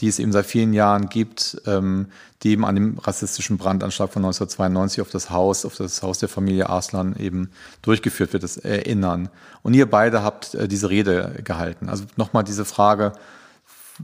[0.00, 2.06] die es eben seit vielen Jahren gibt, ähm,
[2.42, 6.28] die eben an dem rassistischen Brandanschlag von 1992 auf das Haus, auf das Haus der
[6.28, 7.50] Familie Arslan eben
[7.82, 9.28] durchgeführt wird, das Erinnern.
[9.62, 11.88] Und ihr beide habt äh, diese Rede gehalten.
[11.88, 13.12] Also nochmal diese Frage,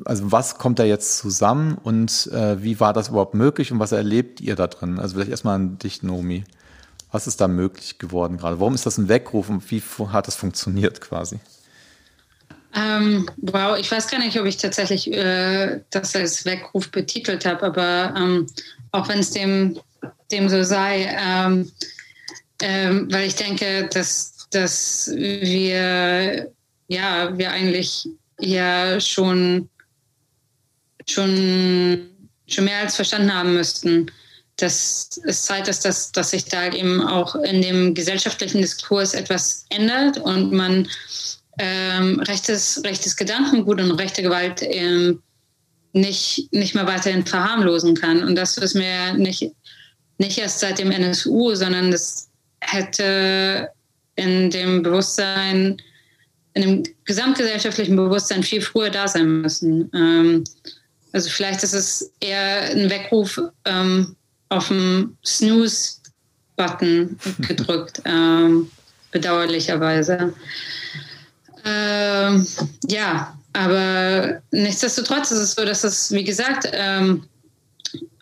[0.05, 3.93] also was kommt da jetzt zusammen und äh, wie war das überhaupt möglich und was
[3.93, 4.99] erlebt ihr da drin?
[4.99, 6.45] Also vielleicht erstmal an dich, Nomi.
[7.11, 8.61] Was ist da möglich geworden gerade?
[8.61, 11.39] Warum ist das ein Weckruf und wie hat das funktioniert quasi?
[12.77, 17.63] Ähm, wow, ich weiß gar nicht, ob ich tatsächlich äh, das als Weckruf betitelt habe,
[17.63, 18.47] aber ähm,
[18.93, 19.81] auch wenn es dem,
[20.31, 21.73] dem so sei, ähm,
[22.61, 26.53] ähm, weil ich denke, dass, dass wir,
[26.89, 28.09] ja, wir eigentlich
[28.39, 29.71] ja schon,
[31.09, 32.11] schon,
[32.47, 34.11] schon mehr als verstanden haben müssten,
[34.57, 39.67] dass es Zeit ist, dass, dass sich da eben auch in dem gesellschaftlichen Diskurs etwas
[39.71, 40.89] ändert und man
[41.59, 45.23] ähm, rechtes, rechtes Gedankengut und rechte Gewalt ähm,
[45.93, 48.23] nicht, nicht mehr weiterhin verharmlosen kann.
[48.23, 49.51] Und das ist mir nicht,
[50.19, 52.29] nicht erst seit dem NSU, sondern das
[52.61, 53.71] hätte
[54.17, 55.77] in dem Bewusstsein,
[56.55, 59.91] in dem gesamtgesellschaftlichen Bewusstsein viel früher da sein müssen.
[59.95, 60.45] Ähm,
[61.13, 64.17] also vielleicht ist es eher ein Weckruf ähm,
[64.49, 68.71] auf dem Snooze-Button gedrückt, ähm,
[69.11, 70.35] bedauerlicherweise.
[71.67, 72.47] Ähm,
[72.89, 77.25] ja, aber nichtsdestotrotz ist es so, dass es, wie gesagt, ähm,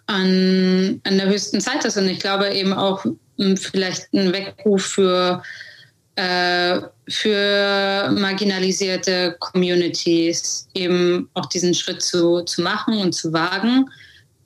[0.07, 1.97] an, an der höchsten Zeit ist.
[1.97, 3.05] Und ich glaube eben auch
[3.39, 5.43] hm, vielleicht ein Weckruf für,
[6.17, 13.91] äh, für marginalisierte Communities, eben auch diesen Schritt zu, zu machen und zu wagen,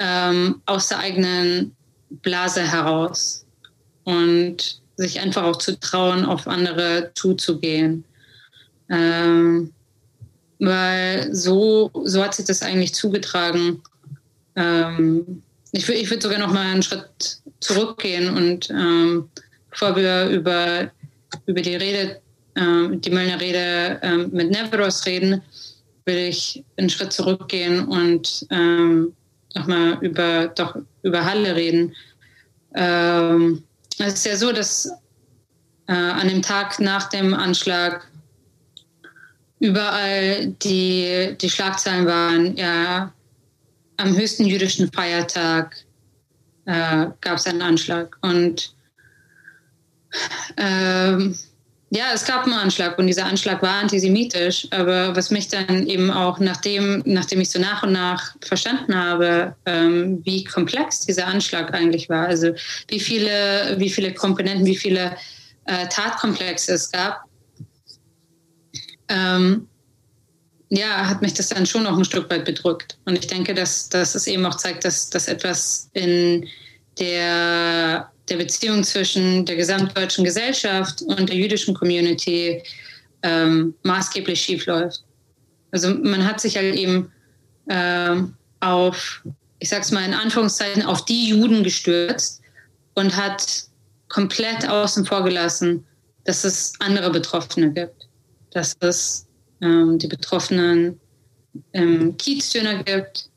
[0.00, 1.76] ähm, aus der eigenen
[2.10, 3.44] Blase heraus
[4.04, 8.04] und sich einfach auch zu trauen, auf andere zuzugehen.
[8.90, 9.72] Ähm,
[10.58, 13.82] weil so, so hat sich das eigentlich zugetragen.
[14.56, 19.28] Ähm, ich, ich würde sogar noch mal einen Schritt zurückgehen und ähm,
[19.70, 20.90] bevor wir über,
[21.46, 22.20] über die Rede,
[22.54, 25.42] äh, die Möllner Rede äh, mit Neveros reden,
[26.04, 29.12] will ich einen Schritt zurückgehen und ähm,
[29.54, 31.94] nochmal über, doch, über Halle reden.
[32.74, 33.62] Ähm,
[33.98, 34.90] es ist ja so, dass
[35.86, 38.07] äh, an dem Tag nach dem Anschlag
[39.60, 43.12] überall die, die Schlagzeilen waren, ja,
[43.96, 45.76] am höchsten jüdischen Feiertag
[46.66, 48.16] äh, gab es einen Anschlag.
[48.22, 48.74] Und
[50.56, 51.36] ähm,
[51.90, 54.68] ja, es gab einen Anschlag und dieser Anschlag war antisemitisch.
[54.70, 59.56] Aber was mich dann eben auch, nachdem, nachdem ich so nach und nach verstanden habe,
[59.66, 62.52] ähm, wie komplex dieser Anschlag eigentlich war, also
[62.88, 65.16] wie viele, wie viele Komponenten, wie viele
[65.64, 67.27] äh, Tatkomplexe es gab,
[69.08, 69.66] ähm,
[70.70, 72.98] ja, hat mich das dann schon noch ein Stück weit bedrückt.
[73.06, 76.46] Und ich denke, dass, dass es eben auch zeigt, dass, dass etwas in
[76.98, 82.62] der der Beziehung zwischen der gesamtdeutschen Gesellschaft und der jüdischen Community
[83.22, 85.02] ähm, maßgeblich schiefläuft.
[85.70, 87.12] Also man hat sich halt eben
[87.68, 89.22] ähm, auf,
[89.58, 92.40] ich sag's mal in Anführungszeichen, auf die Juden gestürzt
[92.94, 93.64] und hat
[94.08, 95.84] komplett außen vor gelassen,
[96.24, 97.97] dass es andere Betroffene gibt.
[98.50, 99.26] Dass es
[99.60, 101.00] ähm, die Betroffenen
[101.72, 103.28] im Kiezdöner gibt,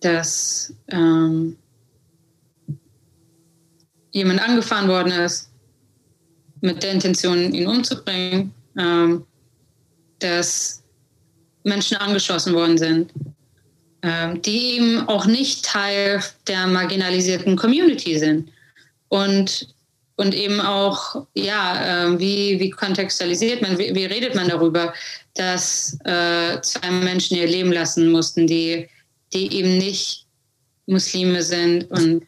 [0.00, 1.56] dass ähm,
[4.10, 5.50] jemand angefahren worden ist
[6.60, 9.24] mit der Intention, ihn umzubringen, ähm,
[10.18, 10.82] dass
[11.64, 13.12] Menschen angeschossen worden sind,
[14.02, 18.50] ähm, die eben auch nicht Teil der marginalisierten Community sind.
[19.08, 19.74] Und,
[20.16, 24.92] und eben auch, ja, äh, wie, wie kontextualisiert man, wie, wie redet man darüber,
[25.34, 28.88] dass äh, zwei Menschen ihr Leben lassen mussten, die,
[29.32, 30.26] die eben nicht
[30.86, 32.24] Muslime sind und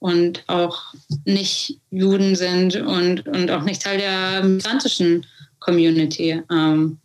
[0.00, 0.94] und auch
[1.26, 5.26] nicht Juden sind und, und auch nicht Teil der migrantischen
[5.60, 6.42] Community.
[6.50, 6.98] Ähm,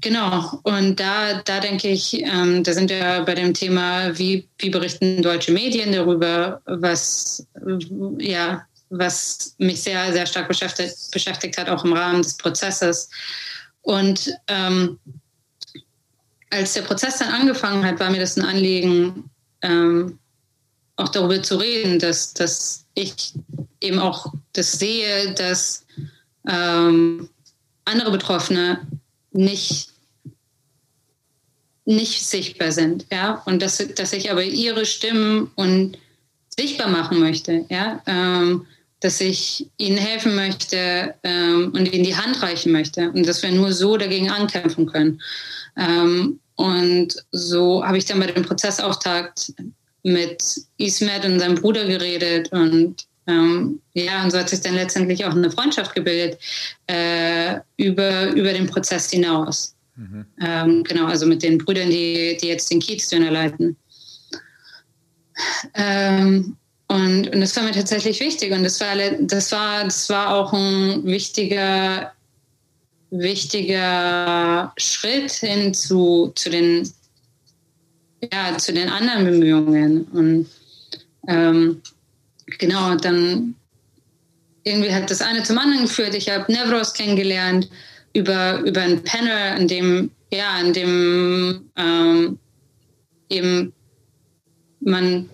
[0.00, 4.70] genau, und da, da denke ich, ähm, da sind wir bei dem Thema, wie, wie
[4.70, 7.44] berichten deutsche Medien darüber, was,
[8.18, 13.08] ja, was mich sehr, sehr stark beschäftigt, beschäftigt hat, auch im Rahmen des Prozesses.
[13.82, 14.98] Und ähm,
[16.50, 19.30] als der Prozess dann angefangen hat, war mir das ein Anliegen,
[19.62, 20.18] ähm,
[20.96, 23.34] auch darüber zu reden, dass, dass ich
[23.80, 25.84] eben auch das sehe, dass
[26.48, 27.28] ähm,
[27.84, 28.86] andere Betroffene
[29.32, 29.90] nicht,
[31.84, 35.98] nicht sichtbar sind, ja, und dass, dass ich aber ihre Stimmen und
[36.48, 38.66] sichtbar machen möchte, ja, ähm,
[39.00, 43.52] dass ich ihnen helfen möchte ähm, und ihnen die Hand reichen möchte und dass wir
[43.52, 45.20] nur so dagegen ankämpfen können.
[45.76, 49.52] Ähm, und so habe ich dann bei dem Prozessauftakt
[50.02, 50.42] mit
[50.78, 55.32] Ismet und seinem Bruder geredet und ähm, ja, und so hat sich dann letztendlich auch
[55.32, 56.38] eine Freundschaft gebildet
[56.86, 59.74] äh, über, über den Prozess hinaus.
[59.96, 60.26] Mhm.
[60.40, 63.76] Ähm, genau, also mit den Brüdern, die, die jetzt den Kiezdöner leiten.
[65.74, 66.56] Ähm,
[66.88, 70.52] und, und das war mir tatsächlich wichtig und das war, das war, das war auch
[70.52, 72.12] ein wichtiger,
[73.10, 76.88] wichtiger Schritt hin zu, zu den
[78.32, 80.04] ja, zu den anderen Bemühungen.
[80.12, 80.46] Und
[81.28, 81.82] ähm,
[82.58, 83.54] genau, dann
[84.64, 86.14] irgendwie hat das eine zum anderen geführt.
[86.14, 87.68] Ich habe Nevros kennengelernt
[88.12, 92.38] über, über ein Panel, in dem, ja, in dem ähm,
[93.28, 93.72] eben
[94.80, 95.28] man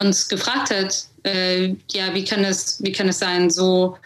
[0.00, 3.96] uns gefragt hat, äh, ja, wie kann es, wie kann es sein, so,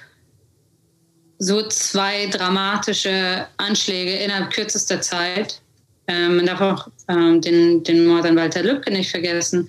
[1.39, 5.61] so zwei dramatische Anschläge innerhalb kürzester Zeit
[6.11, 9.69] ähm, man darf auch ähm, den, den Mord an Walter Lübcke nicht vergessen.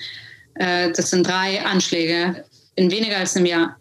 [0.55, 2.43] Äh, das sind drei Anschläge
[2.75, 3.75] in weniger als einem Jahr.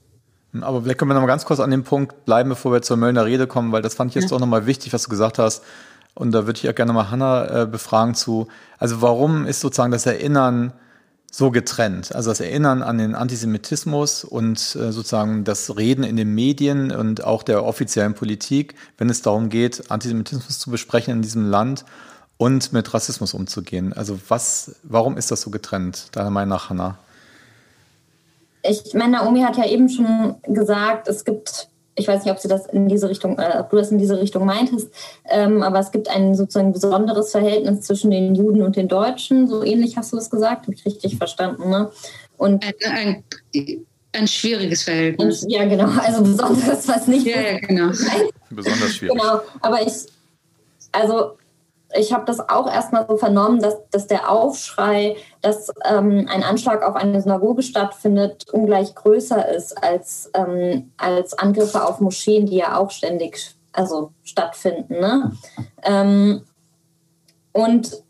[0.60, 2.98] Aber vielleicht können wir noch mal ganz kurz an dem Punkt bleiben, bevor wir zur
[2.98, 4.36] Möllner Rede kommen, weil das fand ich jetzt ja.
[4.36, 5.64] auch noch mal wichtig, was du gesagt hast.
[6.14, 8.48] Und da würde ich auch gerne mal Hanna äh, befragen zu,
[8.78, 10.72] also warum ist sozusagen das Erinnern
[11.30, 12.14] so getrennt?
[12.14, 17.24] Also das Erinnern an den Antisemitismus und äh, sozusagen das Reden in den Medien und
[17.24, 21.84] auch der offiziellen Politik, wenn es darum geht, Antisemitismus zu besprechen in diesem Land
[22.36, 23.92] und mit Rassismus umzugehen.
[23.92, 26.98] Also was, warum ist das so getrennt, deiner Meinung nach, Hannah?
[28.62, 32.48] Ich meine, Naomi hat ja eben schon gesagt, es gibt, ich weiß nicht, ob sie
[32.48, 34.88] das in diese Richtung, äh, ob du das in diese Richtung meintest,
[35.28, 39.48] ähm, aber es gibt ein sozusagen besonderes Verhältnis zwischen den Juden und den Deutschen.
[39.48, 41.90] So ähnlich hast du es gesagt, habe ich richtig verstanden, ne?
[42.36, 43.24] Und ein, ein,
[44.12, 45.44] ein schwieriges Verhältnis.
[45.48, 45.88] ja, genau.
[46.00, 47.26] Also besonders, was nicht.
[47.26, 47.92] Ja, ja genau.
[48.50, 49.16] Besonders schwierig.
[49.16, 49.40] Genau.
[49.60, 49.92] Aber ich,
[50.92, 51.36] also
[51.94, 56.82] ich habe das auch erstmal so vernommen, dass, dass der Aufschrei, dass ähm, ein Anschlag
[56.82, 62.76] auf eine Synagoge stattfindet, ungleich größer ist als, ähm, als Angriffe auf Moscheen, die ja
[62.76, 65.00] auch ständig also stattfinden.
[65.00, 65.32] Ne?
[65.82, 66.42] Ähm,
[67.52, 68.02] und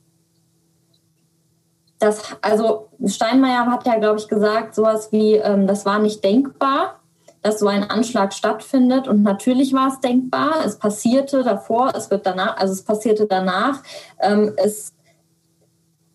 [1.99, 7.00] das, also Steinmeier hat ja, glaube ich, gesagt, sowas wie, ähm, das war nicht denkbar
[7.43, 9.09] dass so ein Anschlag stattfindet.
[9.09, 10.65] Und natürlich war es denkbar.
[10.65, 13.83] Es passierte davor, es wird danach, also es passierte danach.
[14.21, 14.93] Ähm, es,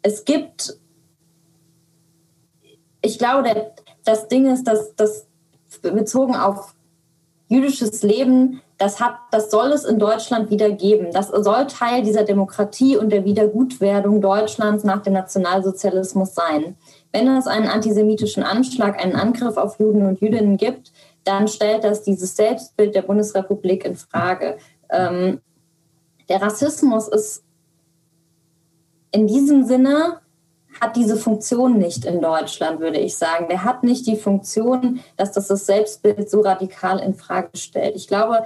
[0.02, 0.78] es gibt,
[3.02, 5.28] ich glaube, das Ding ist, dass das
[5.82, 6.76] bezogen auf
[7.48, 11.12] jüdisches Leben, das, hat, das soll es in Deutschland wieder geben.
[11.14, 16.76] Das soll Teil dieser Demokratie und der Wiedergutwerdung Deutschlands nach dem Nationalsozialismus sein.
[17.12, 20.92] Wenn es einen antisemitischen Anschlag, einen Angriff auf Juden und Jüdinnen gibt,
[21.26, 24.58] dann stellt das dieses Selbstbild der Bundesrepublik in Frage.
[24.90, 25.42] Ähm,
[26.30, 27.44] der Rassismus ist
[29.12, 30.22] in diesem Sinne
[30.82, 33.48] hat diese Funktion nicht in Deutschland, würde ich sagen.
[33.48, 37.96] Der hat nicht die Funktion, dass das das Selbstbild so radikal in Frage stellt.
[37.96, 38.44] Ich glaube,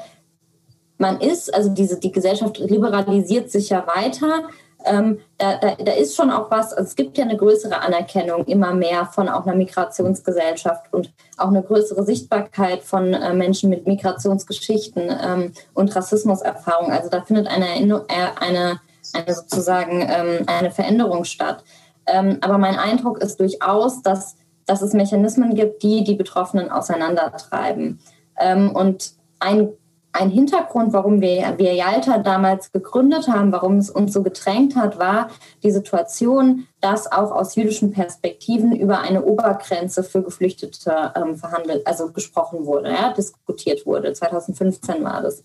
[0.98, 4.50] man ist, also diese, die Gesellschaft liberalisiert sich ja weiter.
[4.86, 8.46] Ähm, da, da, da, ist schon auch was, also es gibt ja eine größere Anerkennung
[8.46, 13.86] immer mehr von auch einer Migrationsgesellschaft und auch eine größere Sichtbarkeit von äh, Menschen mit
[13.86, 16.94] Migrationsgeschichten ähm, und Rassismuserfahrung.
[16.94, 18.80] Also da findet eine, äh, eine
[19.14, 21.64] eine sozusagen ähm, eine Veränderung statt.
[22.06, 28.00] Ähm, aber mein Eindruck ist durchaus, dass, dass es Mechanismen gibt, die die Betroffenen auseinandertreiben.
[28.40, 29.70] Ähm, und ein,
[30.12, 34.98] ein Hintergrund, warum wir, wir Yalta damals gegründet haben, warum es uns so gedrängt hat,
[34.98, 35.30] war
[35.62, 42.12] die Situation, dass auch aus jüdischen Perspektiven über eine Obergrenze für Geflüchtete ähm, verhandelt, also
[42.12, 44.14] gesprochen wurde, ja, diskutiert wurde.
[44.14, 45.44] 2015 war das.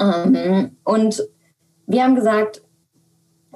[0.00, 1.22] Ähm, und
[1.86, 2.62] wir haben gesagt,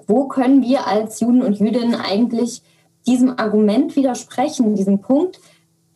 [0.07, 2.63] wo können wir als Juden und Jüdinnen eigentlich
[3.07, 5.41] diesem Argument widersprechen, diesem Punkt,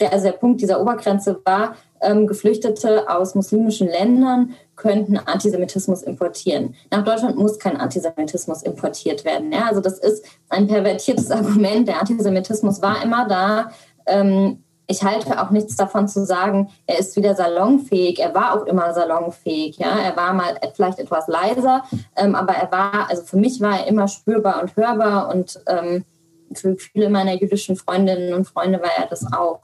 [0.00, 6.74] der, also der Punkt dieser Obergrenze war, ähm, Geflüchtete aus muslimischen Ländern könnten Antisemitismus importieren.
[6.90, 9.52] Nach Deutschland muss kein Antisemitismus importiert werden.
[9.52, 9.66] Ja?
[9.68, 11.88] Also das ist ein pervertiertes Argument.
[11.88, 13.70] Der Antisemitismus war immer da.
[14.06, 18.18] Ähm, ich halte auch nichts davon zu sagen, er ist wieder salonfähig.
[18.20, 19.78] Er war auch immer salonfähig.
[19.78, 21.84] Ja, er war mal vielleicht etwas leiser,
[22.16, 26.04] ähm, aber er war, also für mich war er immer spürbar und hörbar und ähm,
[26.52, 29.60] für viele meiner jüdischen Freundinnen und Freunde war er das auch.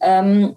[0.00, 0.56] Ähm,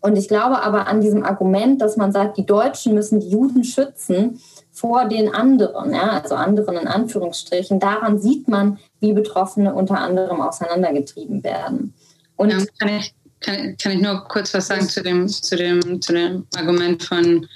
[0.00, 3.64] und ich glaube aber an diesem Argument, dass man sagt, die Deutschen müssen die Juden
[3.64, 7.80] schützen vor den anderen, ja, also anderen in Anführungsstrichen.
[7.80, 11.94] Daran sieht man, wie Betroffene unter anderem auseinandergetrieben werden.
[12.36, 16.00] Und ja, kann ich kann, kann ich nur kurz was sagen zu dem, zu dem,
[16.00, 17.46] zu dem Argument von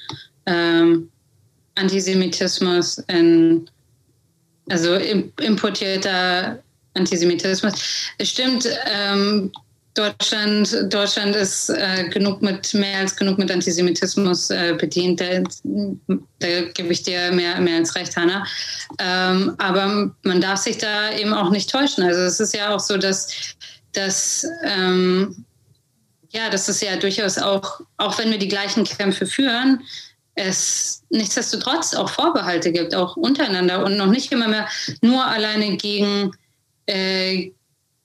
[0.47, 1.11] ähm,
[1.75, 3.69] Antisemitismus in,
[4.69, 6.63] also importierter
[6.95, 7.75] Antisemitismus.
[8.19, 9.51] Es stimmt, ähm,
[9.95, 15.21] Deutschland, Deutschland ist äh, genug mit, mehr als genug mit Antisemitismus äh, bedient.
[15.21, 15.43] Da,
[16.39, 18.47] da, gebe ich dir mehr, mehr als recht, Hanna.
[18.99, 22.05] Ähm, aber man darf sich da eben auch nicht täuschen.
[22.05, 23.29] Also es ist ja auch so, dass,
[23.93, 25.45] dass ähm,
[26.33, 29.83] ja, das ist ja durchaus auch, auch wenn wir die gleichen Kämpfe führen,
[30.35, 34.67] es nichtsdestotrotz auch Vorbehalte gibt, auch untereinander und noch nicht immer mehr
[35.03, 36.33] nur alleine gegen,
[36.87, 37.53] äh,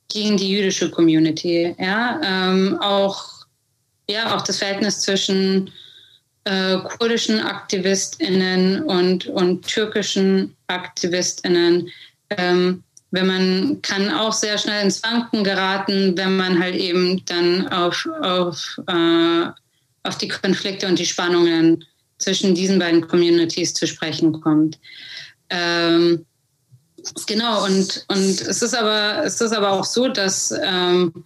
[0.09, 1.75] gegen die jüdische Community.
[1.77, 3.45] Ja, ähm, auch,
[4.09, 5.71] ja, auch das Verhältnis zwischen
[6.45, 11.89] äh, kurdischen AktivistInnen und, und türkischen AktivistInnen
[12.29, 17.67] ähm, wenn man kann auch sehr schnell ins Wanken geraten, wenn man halt eben dann
[17.69, 19.45] auf, auf, äh,
[20.03, 21.85] auf die Konflikte und die Spannungen
[22.17, 24.79] zwischen diesen beiden Communities zu sprechen kommt.
[25.49, 26.25] Ähm,
[27.25, 31.25] genau, und, und es, ist aber, es ist aber auch so, dass ähm,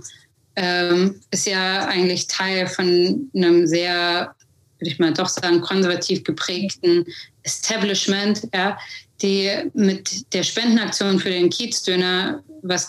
[0.56, 4.34] ähm, ist ja eigentlich Teil von einem sehr
[4.78, 7.06] würde ich mal doch sagen, konservativ geprägten
[7.42, 8.78] Establishment, ja,
[9.22, 12.88] die mit der Spendenaktion für den Kiezdöner was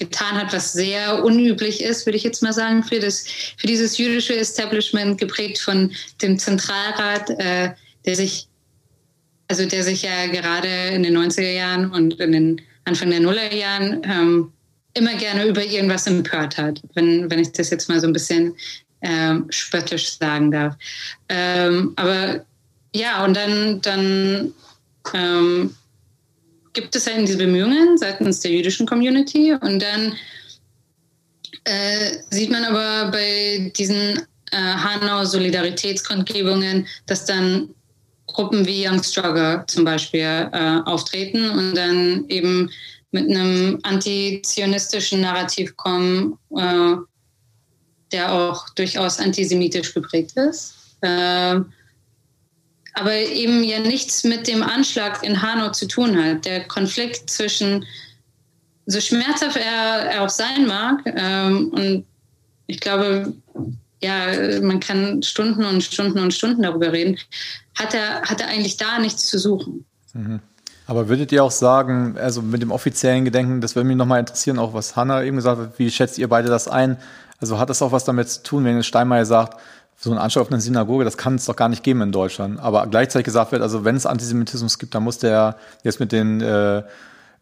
[0.00, 3.98] getan hat, was sehr unüblich ist, würde ich jetzt mal sagen, für, das, für dieses
[3.98, 7.70] jüdische Establishment, geprägt von dem Zentralrat, äh,
[8.06, 8.48] der sich,
[9.46, 14.02] also der sich ja gerade in den 90er Jahren und in den Anfang der Nullerjahren
[14.04, 14.52] ähm,
[14.94, 18.54] immer gerne über irgendwas empört hat, wenn, wenn ich das jetzt mal so ein bisschen
[19.02, 20.76] ähm, spöttisch sagen darf.
[21.28, 22.44] Ähm, aber
[22.94, 24.54] ja, und dann, dann
[25.12, 25.74] ähm,
[26.80, 30.14] gibt es halt diese Bemühungen seitens der jüdischen Community und dann
[31.64, 34.18] äh, sieht man aber bei diesen
[34.50, 37.74] äh, Hanau-Solidaritätskundgebungen, dass dann
[38.26, 42.70] Gruppen wie Young Struggle zum Beispiel äh, auftreten und dann eben
[43.10, 46.94] mit einem antizionistischen Narrativ kommen, äh,
[48.12, 50.76] der auch durchaus antisemitisch geprägt ist.
[51.02, 51.60] Äh,
[52.94, 56.44] aber eben ja nichts mit dem Anschlag in Hanau zu tun hat.
[56.44, 57.84] Der Konflikt zwischen,
[58.86, 62.04] so schmerzhaft er, er auch sein mag, ähm, und
[62.66, 63.32] ich glaube,
[64.02, 67.18] ja, man kann Stunden und Stunden und Stunden darüber reden,
[67.78, 69.84] hat er, hat er eigentlich da nichts zu suchen.
[70.14, 70.40] Mhm.
[70.86, 74.58] Aber würdet ihr auch sagen, also mit dem offiziellen Gedenken, das würde mich nochmal interessieren,
[74.58, 76.96] auch was Hanna eben gesagt hat, wie schätzt ihr beide das ein?
[77.38, 79.60] Also hat das auch was damit zu tun, wenn Steinmeier sagt,
[80.02, 82.58] so ein Anschlag auf eine Synagoge, das kann es doch gar nicht geben in Deutschland.
[82.58, 86.40] Aber gleichzeitig gesagt wird, also wenn es Antisemitismus gibt, dann muss der jetzt mit den
[86.40, 86.82] äh,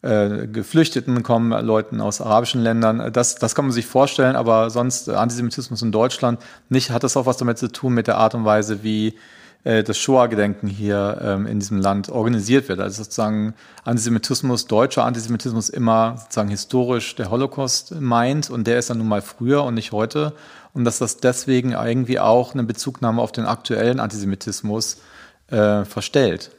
[0.01, 3.13] äh, Geflüchteten kommen, Leuten aus arabischen Ländern.
[3.13, 6.91] Das, das kann man sich vorstellen, aber sonst Antisemitismus in Deutschland nicht.
[6.91, 9.15] Hat das auch was damit zu tun mit der Art und Weise, wie
[9.63, 12.79] äh, das Shoah-Gedenken hier ähm, in diesem Land organisiert wird.
[12.79, 13.53] Also sozusagen
[13.83, 19.21] Antisemitismus, deutscher Antisemitismus immer sozusagen historisch der Holocaust meint und der ist dann nun mal
[19.21, 20.33] früher und nicht heute.
[20.73, 25.01] Und dass das deswegen irgendwie auch eine Bezugnahme auf den aktuellen Antisemitismus
[25.49, 26.51] äh, verstellt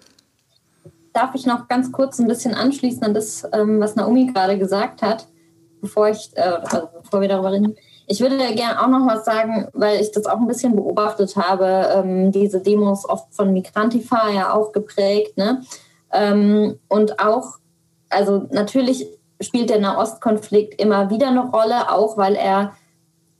[1.13, 5.03] darf ich noch ganz kurz ein bisschen anschließen an das, ähm, was Naomi gerade gesagt
[5.03, 5.27] hat,
[5.81, 7.77] bevor, ich, äh, also bevor wir darüber reden.
[8.11, 11.89] Ich würde gerne auch noch was sagen, weil ich das auch ein bisschen beobachtet habe,
[11.95, 15.37] ähm, diese Demos oft von Migrantifa ja auch geprägt.
[15.37, 15.63] Ne?
[16.13, 17.59] Ähm, und auch,
[18.09, 19.07] also natürlich
[19.41, 22.73] spielt der Nahostkonflikt immer wieder eine Rolle, auch weil er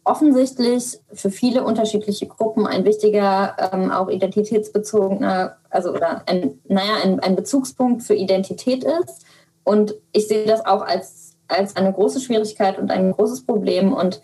[0.05, 7.19] offensichtlich für viele unterschiedliche Gruppen ein wichtiger, ähm, auch identitätsbezogener, also oder ein, naja, ein,
[7.19, 9.25] ein Bezugspunkt für Identität ist.
[9.65, 13.93] Und ich sehe das auch als, als eine große Schwierigkeit und ein großes Problem.
[13.93, 14.23] Und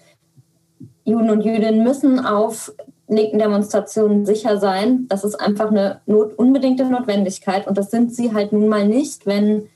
[1.07, 2.73] Juden und Jüdinnen müssen auf
[3.09, 5.07] linken Demonstrationen sicher sein.
[5.09, 7.67] Das ist einfach eine not, unbedingte Notwendigkeit.
[7.67, 9.69] Und das sind sie halt nun mal nicht, wenn,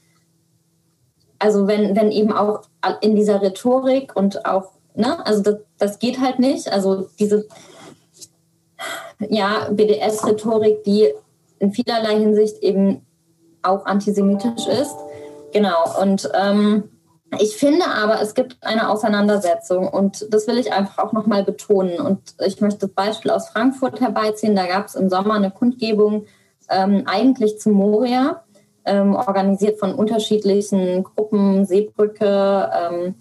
[1.39, 2.63] also wenn, wenn eben auch
[3.01, 5.25] in dieser Rhetorik und auch ne?
[5.27, 6.73] Also das, das geht halt nicht.
[6.73, 7.47] Also diese
[9.29, 11.13] ja, BDS-Rhetorik, die
[11.59, 13.07] in vielerlei Hinsicht eben
[13.63, 14.97] auch antisemitisch ist.
[15.53, 16.01] Genau.
[16.01, 16.85] Und ähm,
[17.39, 22.01] ich finde aber, es gibt eine Auseinandersetzung und das will ich einfach auch nochmal betonen.
[22.01, 24.57] Und ich möchte das Beispiel aus Frankfurt herbeiziehen.
[24.57, 26.27] Da gab es im Sommer eine Kundgebung
[26.69, 28.43] ähm, eigentlich zu Moria,
[28.85, 33.15] ähm, organisiert von unterschiedlichen Gruppen, Seebrücke, ähm,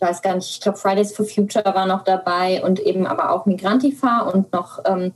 [0.00, 3.32] ich weiß gar nicht, ich glaube Fridays for Future war noch dabei und eben aber
[3.32, 5.12] auch Migrantifa und noch ähm,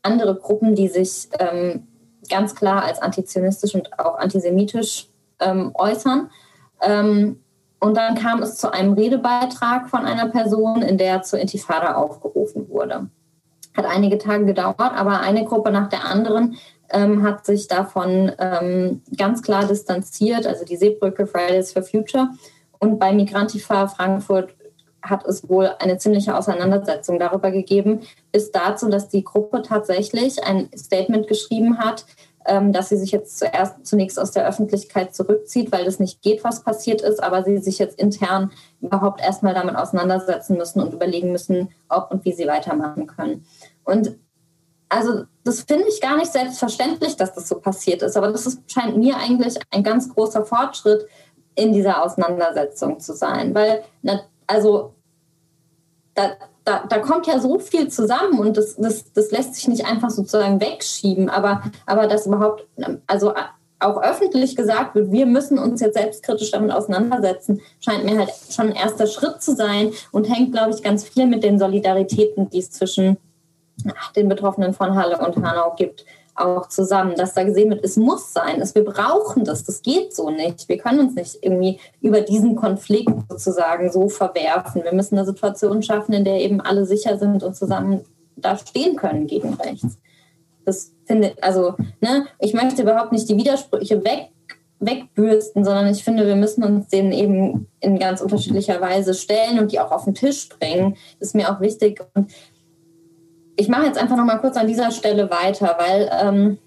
[0.00, 1.86] andere Gruppen, die sich ähm,
[2.30, 5.08] ganz klar als antizionistisch und auch antisemitisch
[5.38, 6.30] ähm, äußern.
[6.82, 7.40] Ähm,
[7.80, 12.68] und dann kam es zu einem Redebeitrag von einer Person, in der zur Intifada aufgerufen
[12.68, 13.08] wurde.
[13.76, 16.56] Hat einige Tage gedauert, aber eine Gruppe nach der anderen
[16.90, 22.28] ähm, hat sich davon ähm, ganz klar distanziert, also die Seebrücke Fridays for Future
[22.78, 24.54] und bei Migrantifa Frankfurt
[25.02, 30.68] hat es wohl eine ziemliche Auseinandersetzung darüber gegeben, bis dazu, dass die Gruppe tatsächlich ein
[30.76, 32.06] Statement geschrieben hat,
[32.44, 36.64] dass sie sich jetzt zuerst zunächst aus der Öffentlichkeit zurückzieht, weil das nicht geht, was
[36.64, 41.70] passiert ist, aber sie sich jetzt intern überhaupt erstmal damit auseinandersetzen müssen und überlegen müssen,
[41.88, 43.46] ob und wie sie weitermachen können.
[43.84, 44.16] Und
[44.88, 48.70] also das finde ich gar nicht selbstverständlich, dass das so passiert ist, aber das ist,
[48.70, 51.06] scheint mir eigentlich ein ganz großer Fortschritt,
[51.54, 53.54] in dieser Auseinandersetzung zu sein.
[53.54, 53.84] Weil,
[54.46, 54.94] also,
[56.14, 56.32] da,
[56.64, 60.10] da, da kommt ja so viel zusammen und das, das, das lässt sich nicht einfach
[60.10, 61.28] sozusagen wegschieben.
[61.28, 62.66] Aber, aber dass überhaupt,
[63.06, 63.34] also
[63.80, 68.68] auch öffentlich gesagt wird, wir müssen uns jetzt selbstkritisch damit auseinandersetzen, scheint mir halt schon
[68.68, 72.58] ein erster Schritt zu sein und hängt, glaube ich, ganz viel mit den Solidaritäten, die
[72.58, 73.16] es zwischen
[74.14, 76.04] den Betroffenen von Halle und Hanau gibt
[76.34, 80.14] auch zusammen, dass da gesehen wird, es muss sein, es, wir brauchen das, das geht
[80.14, 80.68] so nicht.
[80.68, 84.82] Wir können uns nicht irgendwie über diesen Konflikt sozusagen so verwerfen.
[84.84, 88.00] Wir müssen eine Situation schaffen, in der eben alle sicher sind und zusammen
[88.36, 89.98] da stehen können gegen rechts.
[90.64, 94.30] Das finde also, ne, ich möchte überhaupt nicht die Widersprüche weg,
[94.78, 99.72] wegbürsten, sondern ich finde, wir müssen uns denen eben in ganz unterschiedlicher Weise stellen und
[99.72, 100.96] die auch auf den Tisch bringen.
[101.18, 102.04] Das ist mir auch wichtig.
[102.14, 102.32] Und
[103.56, 106.58] ich mache jetzt einfach noch mal kurz an dieser Stelle weiter, weil ähm,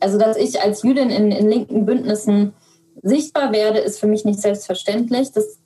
[0.00, 2.54] also dass ich als Jüdin in, in linken Bündnissen
[3.02, 5.32] sichtbar werde, ist für mich nicht selbstverständlich.
[5.32, 5.58] Das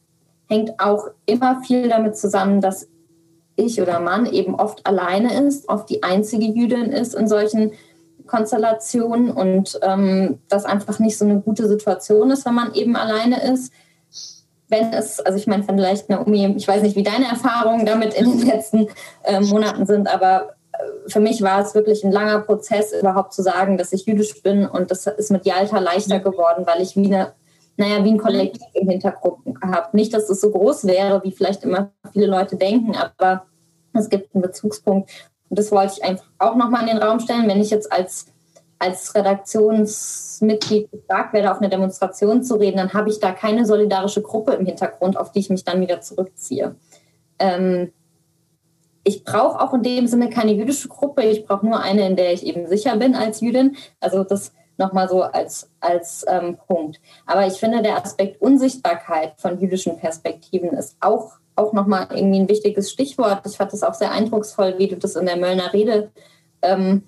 [0.49, 2.89] hängt auch immer viel damit zusammen, dass
[3.57, 7.73] ich oder Mann eben oft alleine ist, oft die einzige Jüdin ist in solchen
[8.27, 13.43] Konstellationen und ähm, das einfach nicht so eine gute Situation ist, wenn man eben alleine
[13.43, 13.73] ist.
[14.69, 18.39] Wenn es, also ich meine, vielleicht Naomi, ich weiß nicht, wie deine Erfahrungen damit in
[18.39, 18.89] den letzten
[19.23, 20.56] äh, Monaten sind, aber
[21.07, 24.67] für mich war es wirklich ein langer Prozess, überhaupt zu sagen, dass ich jüdisch bin.
[24.67, 27.33] Und das ist mit Jalta leichter geworden, weil ich wie eine,
[27.77, 29.89] naja, wie ein Kollektiv im Hintergrund habe.
[29.97, 33.47] Nicht, dass es so groß wäre, wie vielleicht immer viele Leute denken, aber
[33.99, 35.11] Es gibt einen Bezugspunkt.
[35.49, 37.49] Und das wollte ich einfach auch nochmal in den Raum stellen.
[37.49, 38.27] Wenn ich jetzt als,
[38.79, 44.23] als Redaktionsmitglied gefragt werde, auf eine Demonstration zu reden, dann habe ich da keine solidarische
[44.23, 46.75] Gruppe im Hintergrund, auf die ich mich dann wieder zurückziehe.
[47.39, 47.93] Ähm,
[49.07, 51.23] ich brauche auch in dem Sinne keine jüdische Gruppe.
[51.23, 53.77] Ich brauche nur eine, in der ich eben sicher bin als Jüdin.
[54.01, 57.01] Also das nochmal so als, als ähm, Punkt.
[57.25, 62.49] Aber ich finde, der Aspekt Unsichtbarkeit von jüdischen Perspektiven ist auch, auch nochmal irgendwie ein
[62.49, 63.47] wichtiges Stichwort.
[63.47, 66.11] Ich fand es auch sehr eindrucksvoll, wie du das in der Möllner Rede,
[66.63, 67.05] ähm,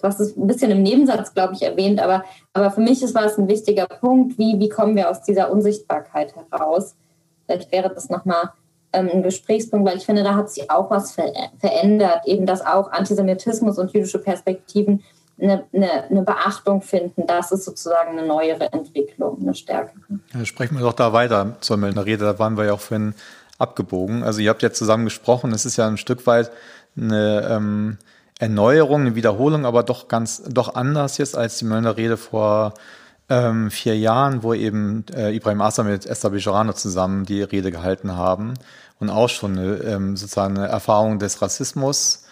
[0.00, 2.24] du hast es ein bisschen im Nebensatz, glaube ich, erwähnt, aber,
[2.54, 5.50] aber für mich ist, war es ein wichtiger Punkt, wie, wie kommen wir aus dieser
[5.50, 6.96] Unsichtbarkeit heraus.
[7.44, 8.52] Vielleicht wäre das nochmal
[8.94, 12.64] ähm, ein Gesprächspunkt, weil ich finde, da hat sich auch was ver verändert, eben dass
[12.64, 15.02] auch Antisemitismus und jüdische Perspektiven
[15.40, 17.26] eine, eine, eine, Beachtung finden.
[17.26, 20.00] Das ist sozusagen eine neuere Entwicklung, eine stärkere.
[20.32, 22.24] Ja, sprechen wir doch da weiter zur Meldener Rede.
[22.24, 23.14] Da waren wir ja auch vorhin
[23.58, 24.22] abgebogen.
[24.22, 25.52] Also ihr habt ja zusammen gesprochen.
[25.52, 26.50] Es ist ja ein Stück weit
[26.96, 27.98] eine ähm,
[28.38, 32.74] Erneuerung, eine Wiederholung, aber doch ganz, doch anders jetzt als die Möllner Rede vor
[33.28, 38.16] ähm, vier Jahren, wo eben äh, Ibrahim Assa mit Esther Bejarano zusammen die Rede gehalten
[38.16, 38.54] haben
[39.00, 42.24] und auch schon eine, ähm, sozusagen eine Erfahrung des Rassismus,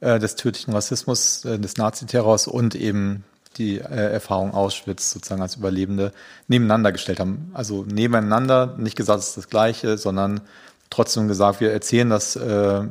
[0.00, 3.24] äh, des tödlichen Rassismus, äh, des Naziterrors und eben
[3.56, 6.12] die äh, Erfahrung Auschwitz sozusagen als Überlebende
[6.48, 7.50] nebeneinander gestellt haben.
[7.54, 10.40] Also nebeneinander, nicht gesagt, es ist das Gleiche, sondern
[10.88, 12.82] trotzdem gesagt, wir erzählen das äh,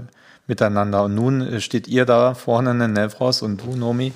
[0.47, 1.03] miteinander.
[1.03, 4.11] Und nun steht ihr da vorne, Nevros und du, Nomi,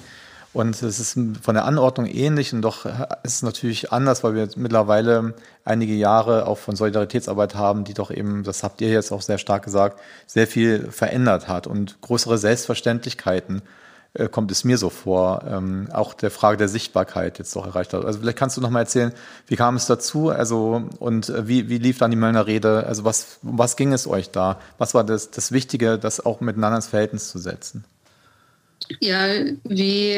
[0.54, 2.86] und es ist von der Anordnung ähnlich und doch
[3.24, 5.34] ist es natürlich anders, weil wir mittlerweile
[5.66, 9.40] einige Jahre auch von Solidaritätsarbeit haben, die doch eben, das habt ihr jetzt auch sehr
[9.40, 13.64] stark gesagt, sehr viel verändert hat und größere Selbstverständlichkeiten
[14.14, 17.94] äh, kommt es mir so vor, ähm, auch der Frage der Sichtbarkeit jetzt doch erreicht
[17.94, 18.06] hat.
[18.06, 19.12] Also vielleicht kannst du noch mal erzählen,
[19.48, 23.06] wie kam es dazu, also und äh, wie, wie lief dann die Möllner Rede, also
[23.06, 24.60] was, was ging es euch da?
[24.78, 27.86] Was war das, das Wichtige, das auch miteinander ins Verhältnis zu setzen?
[29.00, 29.28] Ja,
[29.64, 30.16] wie,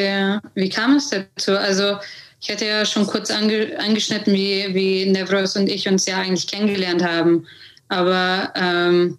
[0.55, 1.57] wie kam es dazu?
[1.57, 1.97] Also
[2.41, 6.47] ich hatte ja schon kurz ange, angeschnitten, wie, wie Nevros und ich uns ja eigentlich
[6.47, 7.47] kennengelernt haben.
[7.87, 9.17] Aber ähm,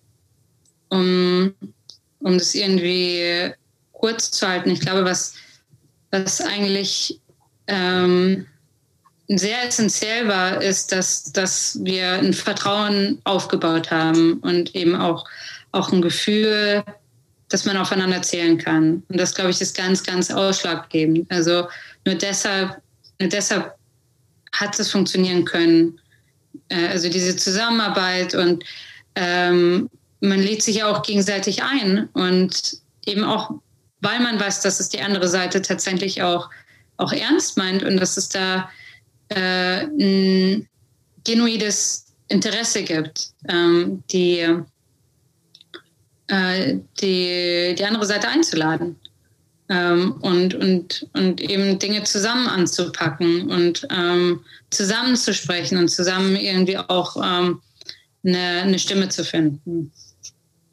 [0.89, 1.55] um,
[2.21, 3.53] um das irgendwie
[3.93, 5.35] kurz zu halten, ich glaube, was,
[6.11, 7.21] was eigentlich
[7.67, 8.47] ähm,
[9.29, 15.25] sehr essentiell war, ist, dass, dass wir ein Vertrauen aufgebaut haben und eben auch,
[15.73, 16.85] auch ein Gefühl,
[17.49, 19.03] dass man aufeinander zählen kann.
[19.09, 21.31] Und das, glaube ich, ist ganz, ganz ausschlaggebend.
[21.31, 21.69] Also
[22.05, 22.77] nur deshalb,
[23.21, 23.75] nur deshalb
[24.53, 26.01] hat es funktionieren können.
[26.69, 28.65] Äh, also diese Zusammenarbeit und
[29.15, 29.89] ähm,
[30.21, 33.51] man lädt sich ja auch gegenseitig ein und eben auch,
[34.01, 36.51] weil man weiß, dass es die andere Seite tatsächlich auch,
[36.97, 38.71] auch ernst meint und dass es da
[39.29, 40.69] äh, ein
[41.25, 44.47] genuides Interesse gibt, ähm, die
[46.29, 48.97] äh, die, die andere Seite einzuladen.
[49.69, 56.37] Ähm, und, und, und eben Dinge zusammen anzupacken und ähm, zusammen zu sprechen und zusammen
[56.37, 57.61] irgendwie auch ähm,
[58.25, 59.91] eine, eine Stimme zu finden.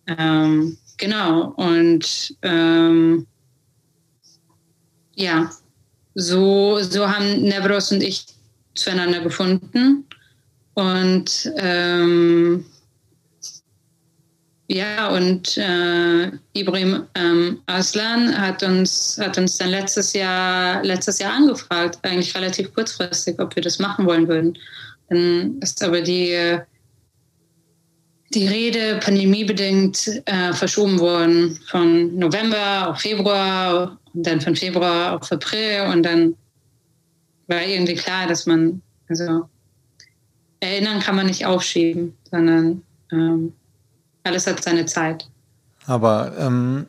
[0.06, 3.26] Ähm, genau, und ähm,
[5.16, 5.52] ja,
[6.16, 8.26] so, so haben Nevros und ich
[8.76, 10.06] zueinander gefunden
[10.74, 12.66] und ähm,
[14.74, 21.34] ja, und äh, Ibrahim ähm, Aslan hat uns, hat uns dann letztes Jahr, letztes Jahr
[21.34, 24.58] angefragt, eigentlich relativ kurzfristig, ob wir das machen wollen würden.
[25.10, 26.58] Dann ist aber die,
[28.34, 35.32] die Rede pandemiebedingt äh, verschoben worden von November auf Februar und dann von Februar auf
[35.32, 36.36] April und dann
[37.46, 39.48] war irgendwie klar, dass man, also
[40.62, 43.54] erinnern kann man nicht aufschieben, sondern ähm,
[44.24, 45.28] alles hat seine Zeit.
[45.86, 46.86] Aber ähm,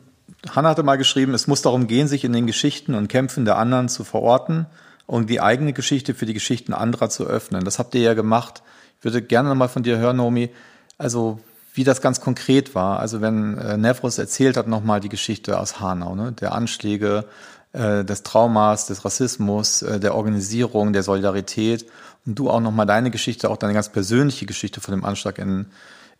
[0.49, 3.57] Hannah hatte mal geschrieben, es muss darum gehen, sich in den Geschichten und Kämpfen der
[3.57, 4.67] anderen zu verorten
[5.05, 7.63] und die eigene Geschichte für die Geschichten anderer zu öffnen.
[7.65, 8.63] Das habt ihr ja gemacht.
[8.99, 10.49] Ich würde gerne noch mal von dir hören, Nomi,
[10.97, 11.39] also
[11.73, 12.99] wie das ganz konkret war.
[12.99, 16.31] Also wenn äh, Nevros erzählt hat nochmal die Geschichte aus Hanau, ne?
[16.31, 17.25] der Anschläge,
[17.73, 21.85] äh, des Traumas, des Rassismus, äh, der Organisierung, der Solidarität
[22.25, 25.65] und du auch nochmal deine Geschichte, auch deine ganz persönliche Geschichte von dem Anschlag in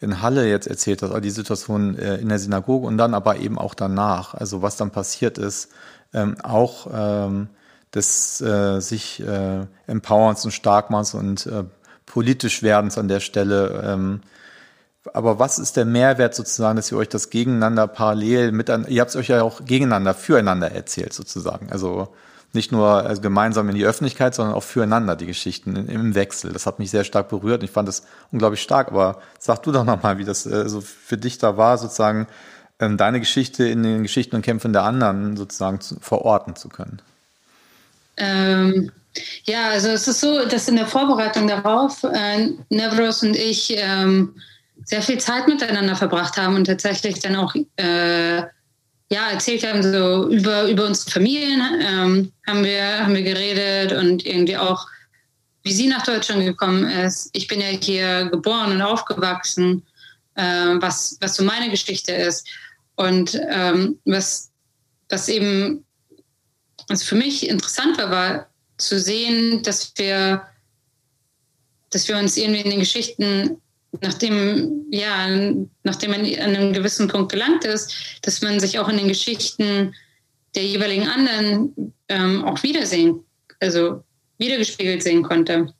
[0.05, 3.57] in Halle jetzt erzählt hast, die Situation äh, in der Synagoge und dann aber eben
[3.57, 5.69] auch danach, also was dann passiert ist,
[6.13, 7.49] ähm, auch ähm,
[7.93, 11.63] des äh, sich äh, Empowerns und Starkmachens und äh,
[12.05, 13.83] politisch Werdens an der Stelle.
[13.85, 14.21] Ähm,
[15.13, 19.09] aber was ist der Mehrwert sozusagen, dass ihr euch das gegeneinander parallel mit, ihr habt
[19.09, 21.69] es euch ja auch gegeneinander, füreinander erzählt sozusagen.
[21.71, 22.13] Also
[22.55, 26.53] nicht nur also gemeinsam in die Öffentlichkeit, sondern auch füreinander die Geschichten im Wechsel.
[26.53, 27.61] Das hat mich sehr stark berührt.
[27.63, 28.87] Ich fand das unglaublich stark.
[28.87, 32.27] Aber sag du doch nochmal, wie das äh, so für dich da war, sozusagen
[32.79, 37.01] ähm, deine Geschichte in den Geschichten und Kämpfen der anderen sozusagen zu, verorten zu können?
[38.17, 38.91] Ähm,
[39.43, 44.35] ja, also es ist so, dass in der Vorbereitung darauf äh, Nevros und ich ähm,
[44.83, 48.43] sehr viel Zeit miteinander verbracht haben und tatsächlich dann auch äh,
[49.09, 54.25] ja, erzählt haben, so über, über unsere Familien ähm, haben, wir, haben wir geredet und
[54.25, 54.87] irgendwie auch,
[55.63, 57.29] wie sie nach Deutschland gekommen ist.
[57.33, 59.83] Ich bin ja hier geboren und aufgewachsen,
[60.35, 62.47] äh, was, was so meine Geschichte ist.
[62.95, 64.51] Und ähm, was,
[65.09, 65.85] was eben
[66.87, 70.45] was für mich interessant war, war zu sehen, dass wir,
[71.89, 73.61] dass wir uns irgendwie in den Geschichten
[74.01, 75.27] nachdem, ja,
[75.83, 79.93] nachdem man an einem gewissen Punkt gelangt ist, dass man sich auch in den Geschichten
[80.55, 83.23] der jeweiligen anderen ähm, auch wiedersehen,
[83.59, 84.03] also
[84.37, 85.73] wiedergespiegelt sehen konnte.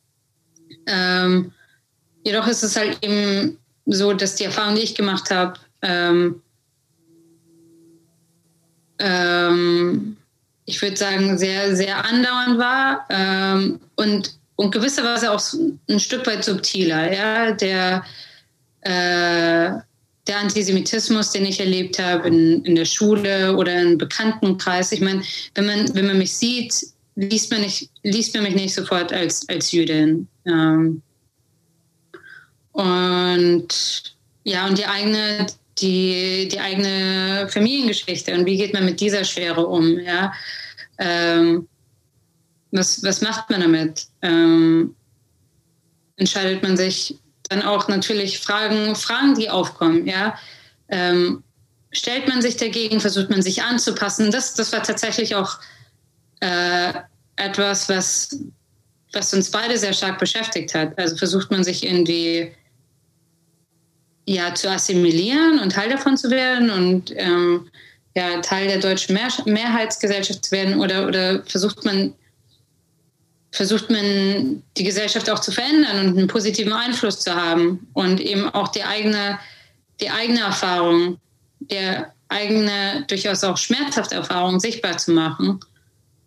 [0.88, 1.52] Ähm,
[2.24, 6.42] jedoch ist es halt eben so, dass die Erfahrung, die ich gemacht habe, ähm,
[9.00, 10.18] ähm,
[10.66, 15.42] ich würde sagen, sehr, sehr andauernd war ähm, und und gewisserweise auch
[15.90, 17.12] ein Stück weit subtiler.
[17.14, 17.52] Ja?
[17.52, 18.04] Der,
[18.82, 19.80] äh,
[20.28, 24.92] der Antisemitismus, den ich erlebt habe in, in der Schule oder im Bekanntenkreis.
[24.92, 25.22] Ich meine,
[25.54, 26.74] wenn man, wenn man mich sieht,
[27.16, 30.28] liest man, nicht, liest man mich nicht sofort als, als Jüdin.
[30.46, 31.02] Ähm,
[32.72, 33.68] und
[34.44, 35.48] ja, und die eigene,
[35.78, 40.34] die, die eigene Familiengeschichte und wie geht man mit dieser Schwere um, ja.
[40.98, 41.68] Ähm,
[42.78, 44.08] was, was macht man damit?
[44.22, 44.96] Ähm,
[46.18, 47.18] entscheidet man sich
[47.50, 50.38] dann auch natürlich Fragen, Fragen, die aufkommen, ja.
[50.90, 51.44] Ähm,
[51.92, 54.32] stellt man sich dagegen, versucht man sich anzupassen.
[54.32, 55.60] Das, das war tatsächlich auch
[56.42, 56.94] äh,
[57.38, 58.38] etwas, was,
[59.14, 60.98] was uns beide sehr stark beschäftigt hat.
[60.98, 62.52] Also versucht man sich irgendwie
[64.28, 67.70] ja, zu assimilieren und Teil davon zu werden und ähm,
[68.16, 72.14] ja, Teil der deutschen Mehr Mehrheitsgesellschaft zu werden oder, oder versucht man
[73.56, 78.50] versucht man die Gesellschaft auch zu verändern und einen positiven Einfluss zu haben und eben
[78.50, 79.40] auch die eigene,
[80.02, 81.18] die eigene Erfahrung,
[81.60, 85.60] der eigene, durchaus auch schmerzhafte Erfahrung sichtbar zu machen.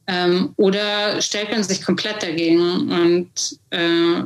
[0.06, 3.30] Ähm, oder stellt man sich komplett dagegen und
[3.70, 4.22] äh,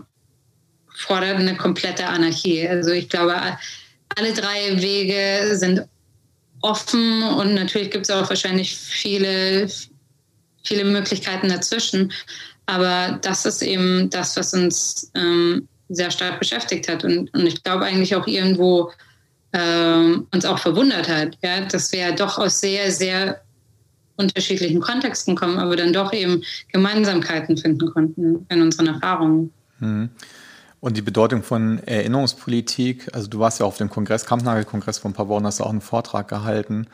[0.95, 2.69] fordert eine komplette Anarchie.
[2.69, 3.35] Also ich glaube,
[4.17, 5.83] alle drei Wege sind
[6.61, 9.69] offen und natürlich gibt es auch wahrscheinlich viele,
[10.63, 12.13] viele Möglichkeiten dazwischen.
[12.67, 17.63] Aber das ist eben das, was uns ähm, sehr stark beschäftigt hat und, und ich
[17.63, 18.93] glaube eigentlich auch irgendwo
[19.53, 23.43] ähm, uns auch verwundert hat, ja, dass wir doch aus sehr, sehr
[24.17, 26.43] unterschiedlichen Kontexten kommen, aber dann doch eben
[26.73, 29.53] Gemeinsamkeiten finden konnten in unseren Erfahrungen.
[29.79, 30.11] Mhm.
[30.81, 35.15] Und die Bedeutung von Erinnerungspolitik, also du warst ja auf dem Kongress, Kampnagel-Kongress vor ein
[35.15, 36.89] paar Wochen, hast du auch einen Vortrag gehalten.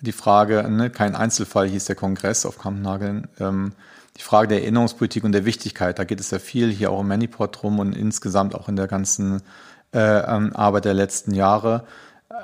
[0.00, 3.28] Die Frage, ne, kein Einzelfall hieß der Kongress auf Kampnageln.
[3.38, 3.72] Ähm,
[4.16, 7.08] die Frage der Erinnerungspolitik und der Wichtigkeit, da geht es ja viel hier auch im
[7.08, 9.42] Maniport drum und insgesamt auch in der ganzen
[9.92, 11.84] äh, ähm, Arbeit der letzten Jahre.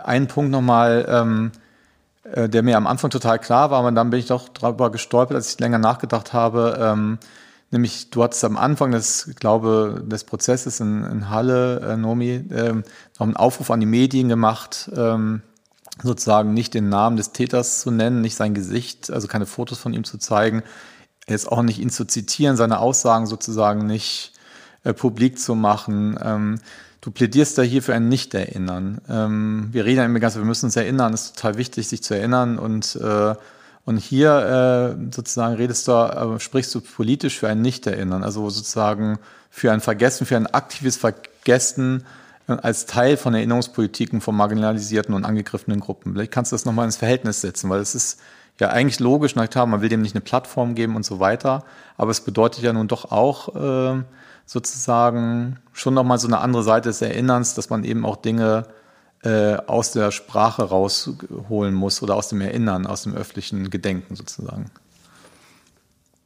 [0.04, 1.52] Ein Punkt nochmal, ähm,
[2.24, 5.36] äh, der mir am Anfang total klar war, aber dann bin ich doch darüber gestolpert,
[5.36, 6.78] als ich länger nachgedacht habe.
[6.80, 7.18] Ähm,
[7.70, 12.84] nämlich, du hattest am Anfang des, glaube, des Prozesses in, in Halle, äh, Nomi, ähm,
[13.18, 15.42] noch einen Aufruf an die Medien gemacht, ähm,
[16.02, 19.92] sozusagen nicht den Namen des Täters zu nennen, nicht sein Gesicht, also keine Fotos von
[19.92, 20.62] ihm zu zeigen,
[21.28, 24.32] jetzt auch nicht ihn zu zitieren, seine Aussagen sozusagen nicht
[24.84, 26.18] äh, publik zu machen.
[26.22, 26.60] Ähm,
[27.00, 29.00] du plädierst da hier für ein Nicht-Erinnern.
[29.08, 32.02] Ähm, wir reden ja immer ganz, wir müssen uns erinnern, es ist total wichtig, sich
[32.02, 33.34] zu erinnern und äh,
[33.84, 39.18] und hier äh, sozusagen redest du, äh, sprichst du politisch für ein Nicht-Erinnern, also sozusagen
[39.50, 42.04] für ein Vergessen, für ein aktives Vergessen
[42.46, 46.12] äh, als Teil von Erinnerungspolitiken von marginalisierten und angegriffenen Gruppen.
[46.12, 48.20] Vielleicht kannst du das nochmal ins Verhältnis setzen, weil es ist
[48.60, 51.64] ja eigentlich logisch, na klar, man will dem nicht eine Plattform geben und so weiter,
[51.96, 54.02] aber es bedeutet ja nun doch auch äh,
[54.46, 58.66] sozusagen schon nochmal so eine andere Seite des Erinnerns, dass man eben auch Dinge
[59.22, 64.70] äh, aus der Sprache rausholen muss oder aus dem Erinnern, aus dem öffentlichen Gedenken sozusagen.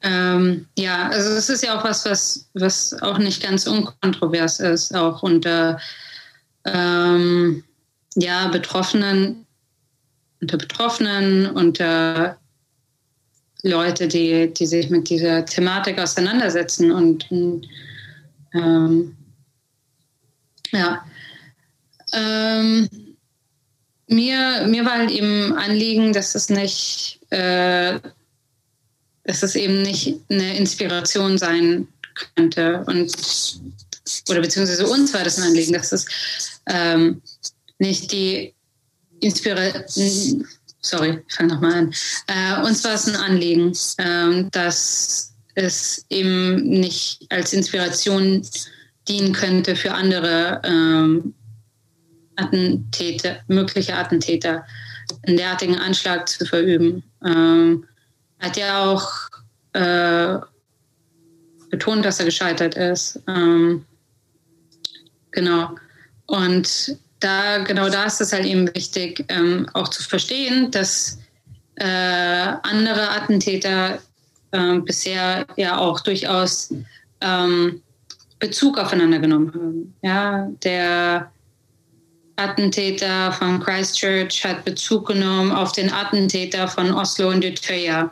[0.03, 4.95] Ähm, ja, also es ist ja auch was, was, was auch nicht ganz unkontrovers ist,
[4.95, 5.78] auch unter
[6.66, 7.64] ähm,
[8.14, 9.43] ja, Betroffenen
[10.45, 12.38] unter Betroffenen, unter
[13.62, 16.92] Leute, die, die sich mit dieser Thematik auseinandersetzen.
[16.92, 17.26] Und
[18.53, 19.16] ähm,
[20.70, 21.03] ja,
[22.12, 22.88] ähm,
[24.07, 27.99] mir, mir war halt eben Anliegen, dass es nicht, äh,
[29.24, 31.88] dass es eben nicht eine Inspiration sein
[32.36, 33.16] könnte und
[34.28, 36.05] oder beziehungsweise uns war das ein Anliegen, dass es
[36.66, 37.22] ähm,
[37.78, 38.53] nicht die
[39.24, 40.46] Inspiration,
[40.80, 41.94] sorry, ich fange nochmal an.
[42.26, 48.46] Äh, uns war es ein Anliegen, äh, dass es eben nicht als Inspiration
[49.08, 51.34] dienen könnte für andere ähm,
[52.36, 54.66] Attentäter, mögliche Attentäter,
[55.26, 57.02] einen derartigen Anschlag zu verüben.
[57.24, 57.86] Ähm,
[58.40, 59.10] hat ja auch
[59.72, 60.38] äh,
[61.70, 63.20] betont, dass er gescheitert ist.
[63.26, 63.84] Ähm,
[65.30, 65.76] genau.
[66.26, 71.18] Und da, genau da ist es halt eben wichtig, ähm, auch zu verstehen, dass
[71.76, 73.98] äh, andere Attentäter
[74.52, 76.72] äh, bisher ja auch durchaus
[77.20, 77.82] ähm,
[78.38, 79.94] Bezug aufeinander genommen haben.
[80.02, 81.32] Ja, der
[82.36, 88.10] Attentäter von Christchurch hat Bezug genommen auf den Attentäter von Oslo und Utøya,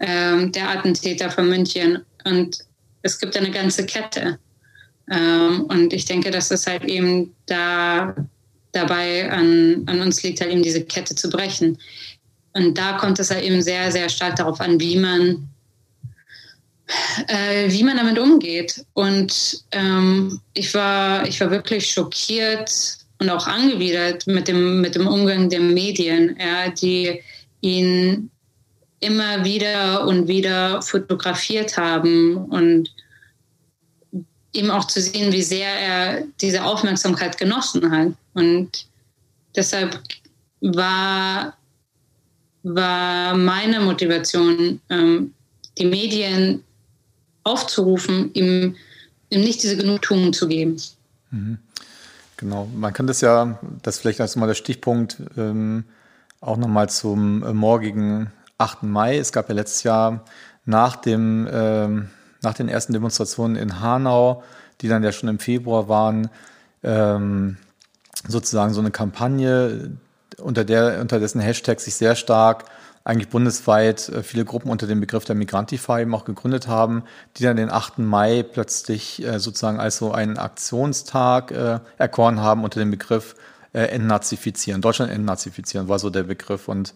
[0.00, 2.04] ähm, der Attentäter von München.
[2.24, 2.58] Und
[3.02, 4.38] es gibt eine ganze Kette.
[5.10, 8.14] Ähm, und ich denke, dass es halt eben da
[8.72, 11.78] dabei an, an uns liegt, halt eben diese Kette zu brechen.
[12.52, 15.48] Und da kommt es halt eben sehr, sehr stark darauf an, wie man,
[17.28, 18.84] äh, wie man damit umgeht.
[18.94, 22.70] Und ähm, ich, war, ich war wirklich schockiert
[23.18, 27.20] und auch angewidert mit dem, mit dem Umgang der Medien, ja, die
[27.60, 28.30] ihn
[29.00, 32.90] immer wieder und wieder fotografiert haben und
[34.54, 38.12] eben auch zu sehen, wie sehr er diese Aufmerksamkeit genossen hat.
[38.34, 38.86] Und
[39.54, 40.00] deshalb
[40.60, 41.56] war,
[42.62, 45.34] war meine Motivation, ähm,
[45.78, 46.62] die Medien
[47.42, 48.76] aufzurufen, ihm,
[49.30, 50.80] ihm nicht diese Genugtuung zu geben.
[51.30, 51.58] Mhm.
[52.36, 55.84] Genau, man kann das ja, das vielleicht als mal der Stichpunkt, ähm,
[56.40, 58.82] auch nochmal zum äh, morgigen 8.
[58.82, 59.18] Mai.
[59.18, 60.24] Es gab ja letztes Jahr
[60.64, 62.10] nach dem ähm,
[62.44, 64.42] nach den ersten Demonstrationen in Hanau,
[64.80, 66.30] die dann ja schon im Februar waren,
[66.82, 67.56] ähm,
[68.26, 69.96] sozusagen so eine Kampagne,
[70.38, 72.64] unter der, unter dessen Hashtag sich sehr stark
[73.04, 77.04] eigentlich bundesweit äh, viele Gruppen unter dem Begriff der Migrantifa eben auch gegründet haben,
[77.36, 77.98] die dann den 8.
[77.98, 83.36] Mai plötzlich äh, sozusagen als so einen Aktionstag äh, erkoren haben unter dem Begriff
[83.74, 84.80] äh, Entnazifizieren.
[84.80, 86.66] Deutschland entnazifizieren war so der Begriff.
[86.68, 86.94] Und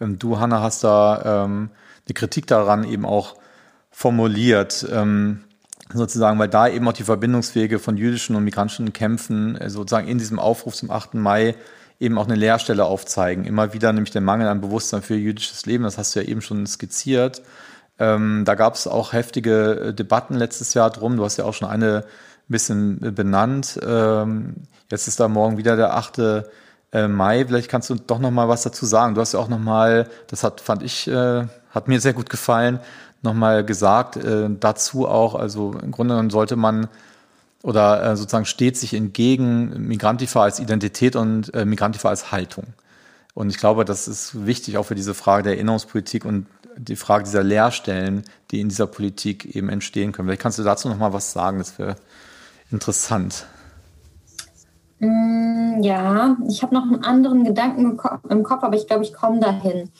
[0.00, 1.70] ähm, du, Hanna, hast da ähm,
[2.06, 3.34] die Kritik daran eben auch
[3.98, 5.40] formuliert, ähm,
[5.92, 10.18] sozusagen, weil da eben auch die Verbindungswege von jüdischen und migrantischen Kämpfen äh, sozusagen in
[10.18, 11.14] diesem Aufruf zum 8.
[11.14, 11.56] Mai
[11.98, 13.44] eben auch eine Leerstelle aufzeigen.
[13.44, 16.42] Immer wieder nämlich der Mangel an Bewusstsein für jüdisches Leben, das hast du ja eben
[16.42, 17.42] schon skizziert.
[17.98, 21.16] Ähm, da gab es auch heftige äh, Debatten letztes Jahr drum.
[21.16, 23.80] Du hast ja auch schon eine ein bisschen äh, benannt.
[23.84, 24.54] Ähm,
[24.92, 26.18] jetzt ist da morgen wieder der 8.
[26.90, 27.44] Äh, Mai.
[27.44, 29.16] Vielleicht kannst du doch noch mal was dazu sagen.
[29.16, 32.30] Du hast ja auch noch mal, das hat fand ich, äh, hat mir sehr gut
[32.30, 32.78] gefallen,
[33.22, 36.88] nochmal gesagt, äh, dazu auch, also im Grunde genommen sollte man
[37.62, 42.64] oder äh, sozusagen steht sich entgegen Migrantifa als Identität und äh, Migrantifa als Haltung.
[43.34, 46.46] Und ich glaube, das ist wichtig auch für diese Frage der Erinnerungspolitik und
[46.76, 50.28] die Frage dieser Leerstellen, die in dieser Politik eben entstehen können.
[50.28, 51.96] Vielleicht kannst du dazu noch mal was sagen, das wäre
[52.70, 53.46] interessant.
[55.00, 57.98] Mm, ja, ich habe noch einen anderen Gedanken
[58.28, 59.90] im Kopf, aber ich glaube, ich komme dahin.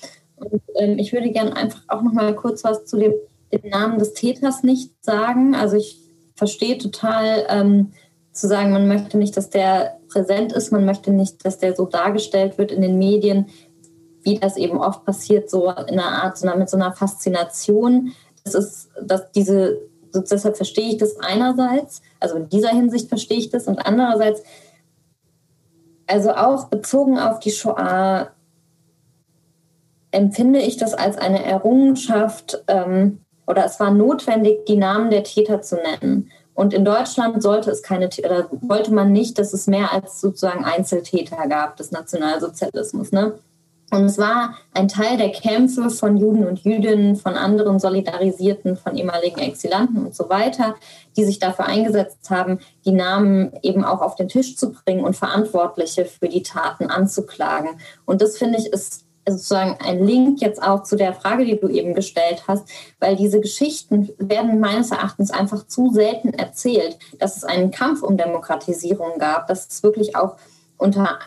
[0.40, 3.14] Und ähm, ich würde gerne einfach auch noch mal kurz was zu dem,
[3.52, 5.54] dem, Namen des Täters nicht sagen.
[5.54, 6.00] Also ich
[6.34, 7.92] verstehe total ähm,
[8.32, 11.86] zu sagen, man möchte nicht, dass der präsent ist, man möchte nicht, dass der so
[11.86, 13.46] dargestellt wird in den Medien,
[14.22, 18.12] wie das eben oft passiert, so in einer Art, so mit so einer Faszination.
[18.44, 19.80] Das ist, dass diese,
[20.14, 24.42] deshalb verstehe ich das einerseits, also in dieser Hinsicht verstehe ich das und andererseits,
[26.06, 28.30] also auch bezogen auf die Shoah,
[30.10, 35.62] empfinde ich das als eine Errungenschaft ähm, oder es war notwendig, die Namen der Täter
[35.62, 36.30] zu nennen.
[36.54, 40.64] Und in Deutschland sollte es keine oder wollte man nicht, dass es mehr als sozusagen
[40.64, 43.12] Einzeltäter gab des Nationalsozialismus.
[43.12, 43.38] Ne?
[43.90, 48.96] Und es war ein Teil der Kämpfe von Juden und Jüdinnen, von anderen Solidarisierten, von
[48.96, 50.74] ehemaligen Exilanten und so weiter,
[51.16, 55.16] die sich dafür eingesetzt haben, die Namen eben auch auf den Tisch zu bringen und
[55.16, 57.80] Verantwortliche für die Taten anzuklagen.
[58.04, 61.68] Und das finde ich ist sozusagen ein Link jetzt auch zu der Frage, die du
[61.68, 62.68] eben gestellt hast,
[63.00, 68.16] weil diese Geschichten werden meines Erachtens einfach zu selten erzählt, dass es einen Kampf um
[68.16, 70.36] Demokratisierung gab, dass es wirklich auch
[70.76, 71.18] unter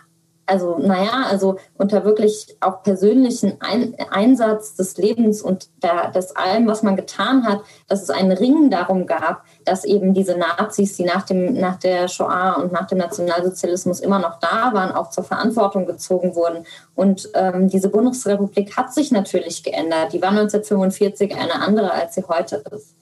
[0.51, 6.67] also naja, also unter wirklich auch persönlichen Ein Einsatz des Lebens und der, des allem,
[6.67, 11.03] was man getan hat, dass es einen Ring darum gab, dass eben diese Nazis, die
[11.03, 15.23] nach, dem, nach der Shoah und nach dem Nationalsozialismus immer noch da waren, auch zur
[15.23, 16.65] Verantwortung gezogen wurden.
[16.95, 20.13] Und ähm, diese Bundesrepublik hat sich natürlich geändert.
[20.13, 22.95] Die war 1945 eine andere, als sie heute ist.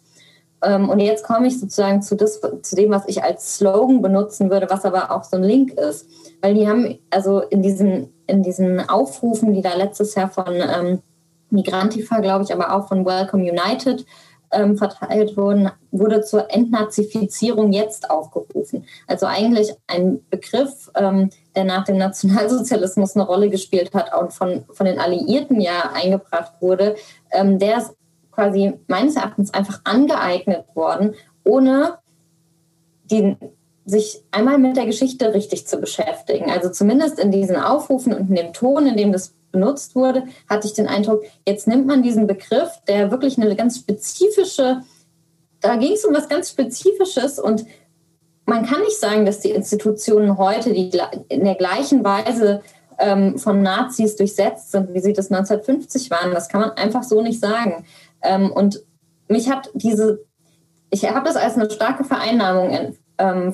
[0.62, 4.50] Ähm, und jetzt komme ich sozusagen zu, das, zu dem, was ich als Slogan benutzen
[4.50, 6.06] würde, was aber auch so ein Link ist
[6.42, 11.02] weil die haben, also in diesen in diesen Aufrufen, die da letztes Jahr von ähm,
[11.50, 14.06] Migrantifa, glaube ich, aber auch von Welcome United
[14.52, 18.86] ähm, verteilt wurden, wurde zur Entnazifizierung jetzt aufgerufen.
[19.08, 24.66] Also eigentlich ein Begriff, ähm, der nach dem Nationalsozialismus eine Rolle gespielt hat und von,
[24.72, 26.96] von den Alliierten ja eingebracht wurde,
[27.32, 27.96] ähm, der ist
[28.32, 31.98] quasi meines Erachtens einfach angeeignet worden, ohne
[33.12, 33.36] die,
[33.86, 36.52] sich einmal mit der Geschichte richtig zu beschäftigen.
[36.52, 40.68] Also zumindest in diesen Aufrufen und in dem Ton, in dem das benutzt wurde, hatte
[40.68, 44.82] ich den Eindruck, jetzt nimmt man diesen Begriff, der wirklich eine ganz spezifische,
[45.62, 47.66] da ging es um was ganz Spezifisches und
[48.46, 50.92] man kann nicht sagen, dass die Institutionen heute die
[51.30, 52.62] in der gleichen Weise
[52.98, 56.34] ähm, von Nazis durchsetzt sind, wie sie das 1950 waren.
[56.34, 57.86] Das kann man einfach so nicht sagen.
[58.22, 58.84] Ähm, und
[59.28, 60.26] mich hat diese,
[60.90, 63.54] ich habe das als eine starke Vereinnahmung ähm, äh,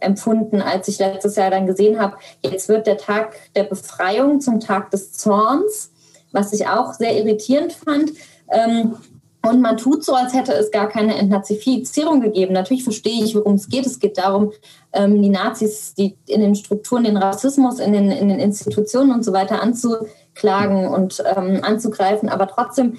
[0.00, 4.60] empfunden, als ich letztes Jahr dann gesehen habe, jetzt wird der Tag der Befreiung zum
[4.60, 5.90] Tag des Zorns,
[6.32, 8.12] was ich auch sehr irritierend fand.
[8.50, 8.96] Ähm,
[9.42, 12.52] und man tut so, als hätte es gar keine Entnazifizierung gegeben.
[12.52, 13.86] Natürlich verstehe ich, worum es geht.
[13.86, 14.52] Es geht darum,
[14.92, 19.24] ähm, die Nazis, die in den Strukturen, den Rassismus in den, in den Institutionen und
[19.24, 22.28] so weiter anzuklagen und ähm, anzugreifen.
[22.28, 22.98] Aber trotzdem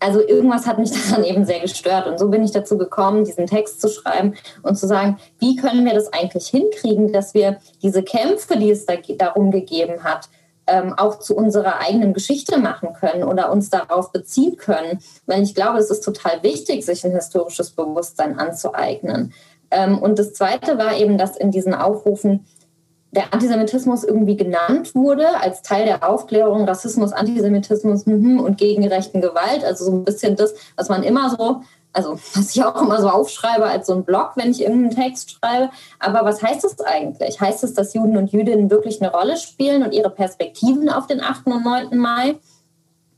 [0.00, 2.06] also irgendwas hat mich daran eben sehr gestört.
[2.06, 5.84] Und so bin ich dazu gekommen, diesen Text zu schreiben und zu sagen, wie können
[5.84, 10.28] wir das eigentlich hinkriegen, dass wir diese Kämpfe, die es da darum gegeben hat,
[10.66, 15.00] ähm, auch zu unserer eigenen Geschichte machen können oder uns darauf beziehen können.
[15.26, 19.32] Weil ich glaube, es ist total wichtig, sich ein historisches Bewusstsein anzueignen.
[19.70, 22.46] Ähm, und das Zweite war eben, dass in diesen Aufrufen
[23.12, 29.20] der Antisemitismus irgendwie genannt wurde als Teil der Aufklärung, Rassismus, Antisemitismus mhm, und gegen rechten
[29.20, 29.64] Gewalt.
[29.64, 33.08] Also so ein bisschen das, was man immer so, also was ich auch immer so
[33.08, 35.70] aufschreibe als so ein Blog, wenn ich irgendeinen Text schreibe.
[35.98, 37.40] Aber was heißt das eigentlich?
[37.40, 41.20] Heißt es, dass Juden und Jüdinnen wirklich eine Rolle spielen und ihre Perspektiven auf den
[41.20, 41.46] 8.
[41.46, 41.98] und 9.
[41.98, 42.36] Mai?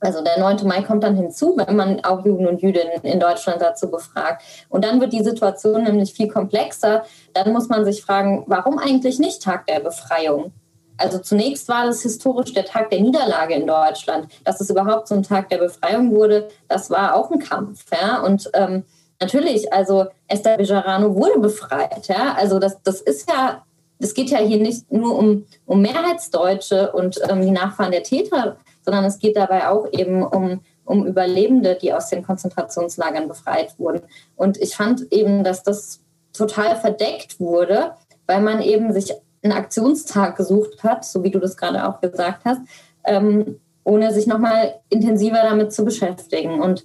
[0.02, 0.66] Also der 9.
[0.66, 4.42] Mai kommt dann hinzu, wenn man auch Juden und Jüdinnen in Deutschland dazu befragt.
[4.68, 7.04] Und dann wird die Situation nämlich viel komplexer.
[7.34, 10.52] Dann muss man sich fragen, warum eigentlich nicht Tag der Befreiung?
[10.96, 14.26] Also zunächst war das historisch der Tag der Niederlage in Deutschland.
[14.44, 17.84] Dass es überhaupt so ein Tag der Befreiung wurde, das war auch ein Kampf.
[17.92, 18.22] Ja?
[18.22, 18.84] Und ähm,
[19.20, 22.08] natürlich, also Esther Bejarano wurde befreit.
[22.08, 22.34] Ja?
[22.36, 23.64] Also das, das ist ja,
[24.00, 28.56] es geht ja hier nicht nur um, um Mehrheitsdeutsche und ähm, die Nachfahren der Täter,
[28.82, 34.02] sondern es geht dabei auch eben um, um Überlebende, die aus den Konzentrationslagern befreit wurden.
[34.36, 36.00] Und ich fand eben, dass das
[36.32, 37.92] total verdeckt wurde,
[38.26, 39.12] weil man eben sich
[39.42, 42.60] einen Aktionstag gesucht hat, so wie du das gerade auch gesagt hast,
[43.04, 46.60] ähm, ohne sich nochmal intensiver damit zu beschäftigen.
[46.60, 46.84] Und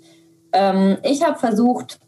[0.53, 1.99] ähm, ich habe versucht,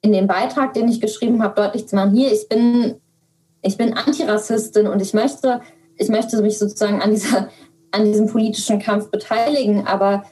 [0.00, 2.96] in dem Beitrag, den ich geschrieben habe, deutlich zu machen, hier, ich bin,
[3.62, 5.60] ich bin Antirassistin und ich möchte,
[5.96, 7.48] ich möchte mich sozusagen an dieser
[7.92, 10.24] an diesem politischen Kampf beteiligen, aber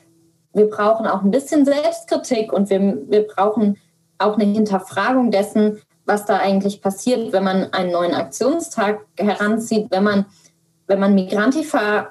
[0.53, 3.77] wir brauchen auch ein bisschen Selbstkritik und wir, wir brauchen
[4.19, 10.03] auch eine Hinterfragung dessen, was da eigentlich passiert, wenn man einen neuen Aktionstag heranzieht, wenn
[10.03, 10.27] man,
[10.87, 12.09] wenn man Migrantifa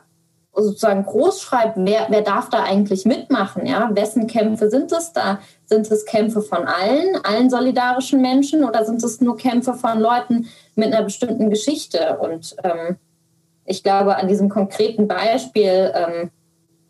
[0.55, 3.65] sozusagen groß schreibt, wer, wer darf da eigentlich mitmachen?
[3.65, 3.89] Ja?
[3.93, 5.39] Wessen Kämpfe sind es da?
[5.65, 10.47] Sind es Kämpfe von allen, allen solidarischen Menschen oder sind es nur Kämpfe von Leuten
[10.75, 12.17] mit einer bestimmten Geschichte?
[12.19, 12.97] Und ähm,
[13.69, 16.31] ich glaube, an diesem konkreten Beispiel ähm,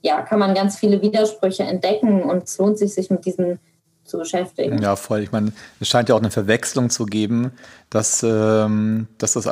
[0.01, 3.59] ja, kann man ganz viele Widersprüche entdecken und es lohnt sich, sich mit diesen
[4.05, 4.81] zu beschäftigen.
[4.81, 5.19] Ja, voll.
[5.19, 7.51] Ich meine, es scheint ja auch eine Verwechslung zu geben,
[7.89, 9.47] dass, ähm, dass das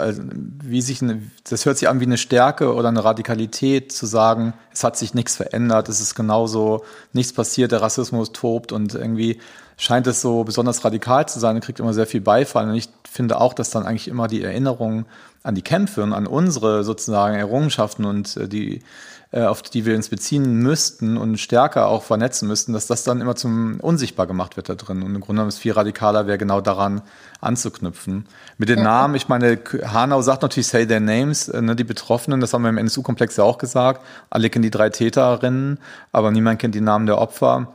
[0.63, 0.99] wie sich
[1.47, 5.13] das hört sich an wie eine Stärke oder eine Radikalität zu sagen, es hat sich
[5.13, 9.39] nichts verändert, es ist genauso, nichts passiert, der Rassismus tobt und irgendwie
[9.77, 12.67] scheint es so besonders radikal zu sein und kriegt immer sehr viel Beifall.
[12.67, 15.05] Und ich finde auch, dass dann eigentlich immer die Erinnerung
[15.43, 18.81] an die Kämpfe und an unsere sozusagen Errungenschaften und äh, die,
[19.31, 23.21] äh, auf die wir uns beziehen müssten und stärker auch vernetzen müssten, dass das dann
[23.21, 25.03] immer zum unsichtbar gemacht wird da drin.
[25.03, 27.01] Und im Grunde genommen ist viel radikaler wäre genau daran
[27.39, 28.25] anzuknüpfen.
[28.57, 28.83] Mit den ja.
[28.83, 32.63] Namen, ich meine, Hanau sagt natürlich say their names, äh, ne, die Betroffenen, das haben
[32.63, 34.01] wir im NSU-Komplex ja auch gesagt.
[34.31, 35.79] Alle kennen die drei Täterinnen,
[36.11, 37.67] aber niemand kennt die Namen der Opfer.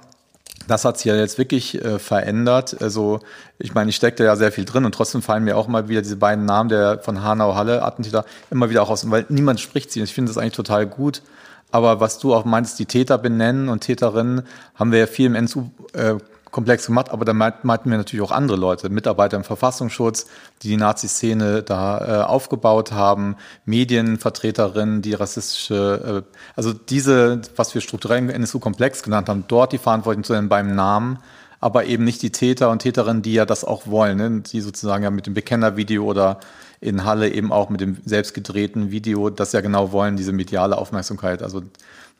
[0.69, 2.81] Das hat sich ja jetzt wirklich äh, verändert.
[2.81, 3.21] Also
[3.59, 6.03] ich meine, ich steckte ja sehr viel drin und trotzdem fallen mir auch mal wieder
[6.03, 9.91] diese beiden Namen der von Hanau Halle Attentäter immer wieder auch aus, weil niemand spricht
[9.93, 10.01] sie.
[10.01, 11.23] Und ich finde das eigentlich total gut.
[11.71, 14.43] Aber was du auch meinst, die Täter benennen und Täterinnen,
[14.75, 16.15] haben wir ja viel im NSU äh,
[16.53, 20.27] komplex gemacht, aber da meinten wir natürlich auch andere Leute, Mitarbeiter im Verfassungsschutz,
[20.63, 27.81] die die Nazi-Szene da äh, aufgebaut haben, Medienvertreterinnen, die rassistische, äh, also diese, was wir
[27.81, 31.19] strukturell im NSU-Komplex genannt haben, dort die Verantwortlichen zu nennen beim Namen,
[31.59, 34.43] aber eben nicht die Täter und Täterinnen, die ja das auch wollen, ne?
[34.43, 36.39] die sozusagen ja mit dem Bekennervideo oder
[36.81, 40.77] in Halle eben auch mit dem selbst gedrehten Video, das ja genau wollen, diese mediale
[40.77, 41.43] Aufmerksamkeit.
[41.43, 41.63] Also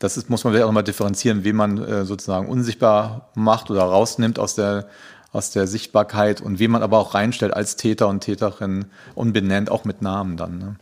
[0.03, 3.83] das ist, muss man vielleicht auch mal differenzieren, wie man äh, sozusagen unsichtbar macht oder
[3.83, 4.89] rausnimmt aus der,
[5.31, 9.71] aus der Sichtbarkeit und wie man aber auch reinstellt als Täter und Täterin und benennt,
[9.71, 10.59] auch mit Namen dann.
[10.59, 10.77] Ne?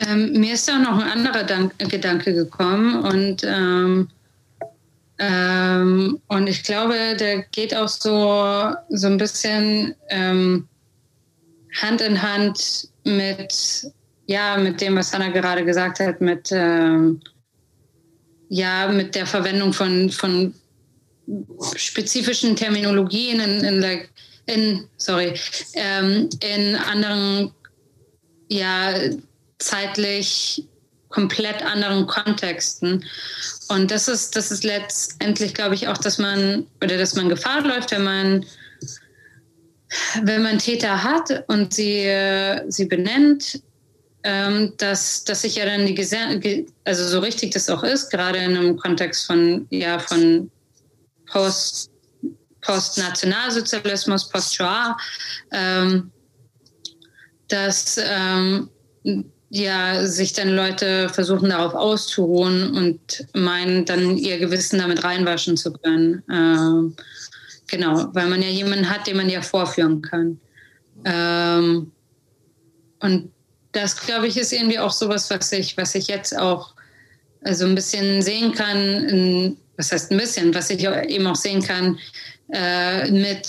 [0.00, 4.08] Ähm, mir ist da noch ein anderer Dank Gedanke gekommen und ähm,
[5.18, 10.68] ähm, und ich glaube, der geht auch so, so ein bisschen ähm,
[11.80, 13.86] Hand in Hand mit,
[14.26, 17.20] ja, mit dem, was Hannah gerade gesagt hat, mit, ähm,
[18.54, 20.52] ja, mit der Verwendung von, von
[21.74, 24.00] spezifischen Terminologien in, in,
[24.44, 25.32] in sorry,
[25.72, 27.52] ähm, in anderen,
[28.48, 28.92] ja,
[29.58, 30.68] zeitlich
[31.08, 33.02] komplett anderen Kontexten.
[33.68, 37.62] Und das ist, das ist letztendlich, glaube ich, auch, dass man oder dass man Gefahr
[37.62, 38.46] läuft, wenn man
[40.22, 42.06] wenn man Täter hat und sie,
[42.68, 43.62] sie benennt,
[44.24, 48.38] ähm, dass, dass sich ja dann die Gesellschaft, also so richtig das auch ist, gerade
[48.38, 50.50] in einem Kontext von, ja, von
[51.26, 51.90] Post,
[52.60, 54.96] Post-Nationalsozialismus, Post-Shoah,
[55.50, 56.10] ähm,
[57.48, 58.68] dass ähm,
[59.50, 65.72] ja, sich dann Leute versuchen darauf auszuruhen und meinen, dann ihr Gewissen damit reinwaschen zu
[65.72, 66.22] können.
[66.30, 66.96] Ähm,
[67.66, 70.40] genau, weil man ja jemanden hat, den man ja vorführen kann.
[71.04, 71.92] Ähm,
[73.00, 73.31] und
[73.72, 76.74] das, glaube ich, ist irgendwie auch sowas, was ich, was ich jetzt auch
[77.42, 81.62] also ein bisschen sehen kann, in, was heißt ein bisschen, was ich eben auch sehen
[81.62, 81.98] kann
[82.52, 83.48] äh, mit,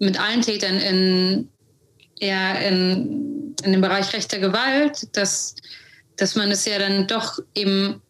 [0.00, 1.48] mit allen Tätern in,
[2.18, 5.54] ja, in in dem Bereich rechter Gewalt, dass,
[6.16, 8.02] dass man es ja dann doch eben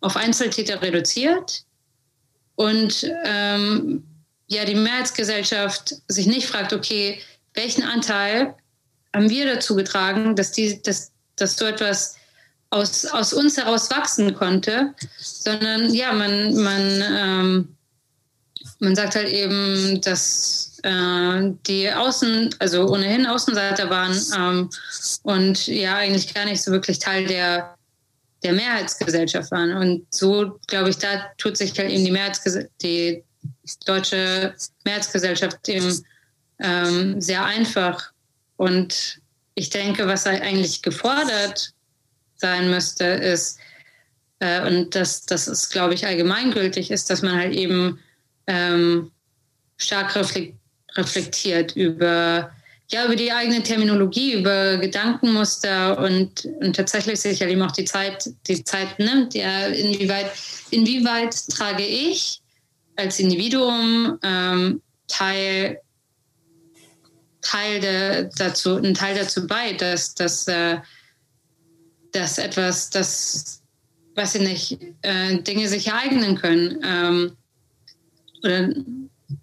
[0.00, 1.64] auf Einzeltäter reduziert
[2.54, 4.04] und ähm,
[4.48, 7.20] ja die Mehrheitsgesellschaft sich nicht fragt, okay,
[7.54, 8.54] welchen Anteil
[9.16, 12.16] haben wir dazu getragen, dass, die, dass, dass so etwas
[12.70, 17.76] aus, aus uns heraus wachsen konnte, sondern ja, man, man, ähm,
[18.78, 24.70] man sagt halt eben, dass äh, die Außen, also ohnehin Außenseiter waren ähm,
[25.22, 27.74] und ja eigentlich gar nicht so wirklich Teil der,
[28.42, 29.72] der Mehrheitsgesellschaft waren.
[29.76, 33.24] Und so, glaube ich, da tut sich halt eben die, die
[33.86, 34.54] deutsche
[34.84, 36.04] Mehrheitsgesellschaft eben
[36.58, 38.12] ähm, sehr einfach.
[38.56, 39.20] Und
[39.54, 41.72] ich denke, was eigentlich gefordert
[42.36, 43.58] sein müsste, ist,
[44.38, 47.98] äh, und das, das ist, glaube ich, allgemeingültig, ist, dass man halt eben
[48.46, 49.10] ähm,
[49.78, 50.14] stark
[50.96, 52.50] reflektiert über,
[52.88, 57.84] ja, über die eigene Terminologie, über Gedankenmuster und, und tatsächlich sich ja eben auch die
[57.84, 60.30] Zeit, die Zeit nimmt, ja, inwieweit,
[60.70, 62.40] inwieweit trage ich
[62.96, 65.80] als Individuum ähm, Teil,
[67.46, 70.78] Teil de, dazu, einen Teil dazu bei, dass, dass, äh,
[72.12, 73.62] dass etwas, das,
[74.14, 76.80] weiß ich nicht, äh, Dinge sich ereignen können.
[76.84, 77.36] Ähm,
[78.42, 78.70] oder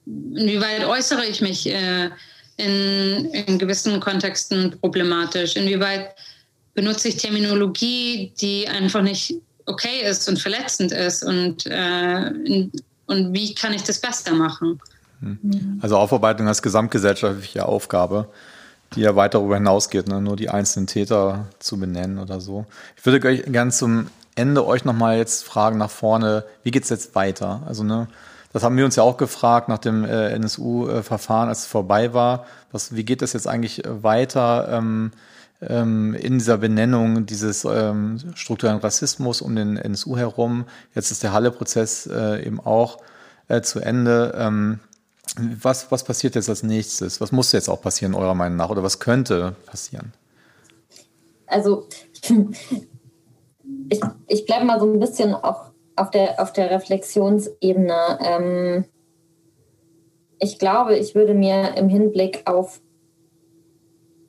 [0.05, 2.09] inwieweit äußere ich mich äh,
[2.57, 5.55] in, in gewissen Kontexten problematisch?
[5.55, 6.15] Inwieweit
[6.73, 9.35] benutze ich Terminologie, die einfach nicht
[9.65, 11.23] okay ist und verletzend ist?
[11.23, 12.31] Und, äh,
[13.05, 14.79] und wie kann ich das besser machen?
[15.23, 15.79] Hm.
[15.81, 18.27] Also Aufarbeitung als gesamtgesellschaftliche Aufgabe,
[18.95, 20.21] die ja weit darüber hinausgeht, ne?
[20.21, 22.65] nur die einzelnen Täter zu benennen oder so.
[22.95, 27.15] Ich würde gerne zum Ende euch nochmal jetzt fragen nach vorne, wie geht es jetzt
[27.15, 27.61] weiter?
[27.65, 28.07] Also ne,
[28.51, 32.45] das haben wir uns ja auch gefragt nach dem äh, NSU-Verfahren, als es vorbei war.
[32.71, 35.11] Was, wie geht das jetzt eigentlich äh, weiter ähm,
[35.61, 40.65] ähm, in dieser Benennung dieses ähm, strukturellen Rassismus um den NSU herum?
[40.93, 42.99] Jetzt ist der Halle-Prozess äh, eben auch
[43.47, 44.33] äh, zu Ende.
[45.37, 47.19] Was, was passiert jetzt als nächstes?
[47.21, 48.69] Was muss jetzt auch passieren, eurer Meinung nach?
[48.69, 50.13] Oder was könnte passieren?
[51.47, 51.87] Also,
[53.89, 58.19] ich, ich bleibe mal so ein bisschen auch auf der, auf der Reflexionsebene.
[58.21, 58.85] Ähm,
[60.39, 62.81] ich glaube, ich würde mir im Hinblick auf,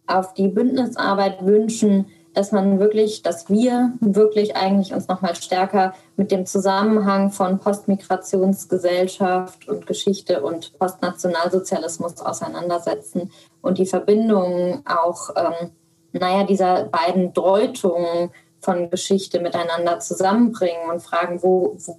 [0.07, 6.31] auf die Bündnisarbeit wünschen, dass man wirklich, dass wir wirklich eigentlich uns nochmal stärker mit
[6.31, 13.31] dem Zusammenhang von Postmigrationsgesellschaft und Geschichte und Postnationalsozialismus auseinandersetzen
[13.63, 15.71] und die Verbindungen auch, ähm,
[16.13, 18.31] naja, dieser beiden Deutungen
[18.61, 21.97] von Geschichte miteinander zusammenbringen und fragen, wo, wo,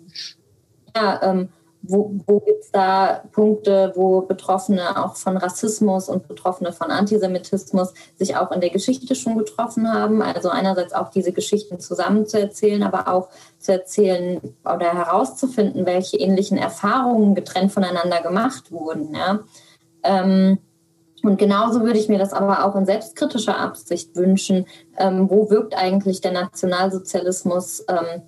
[0.95, 1.49] ja, ähm,
[1.87, 7.93] wo, wo gibt es da Punkte, wo Betroffene auch von Rassismus und Betroffene von Antisemitismus
[8.17, 10.21] sich auch in der Geschichte schon getroffen haben.
[10.21, 13.29] Also einerseits auch diese Geschichten zusammenzuerzählen, aber auch
[13.59, 19.15] zu erzählen oder herauszufinden, welche ähnlichen Erfahrungen getrennt voneinander gemacht wurden.
[19.15, 19.39] Ja.
[20.03, 20.59] Ähm,
[21.23, 24.65] Und genauso würde ich mir das aber auch in selbstkritischer Absicht wünschen.
[24.97, 28.21] Ähm, wo wirkt eigentlich der Nationalsozialismus ähm,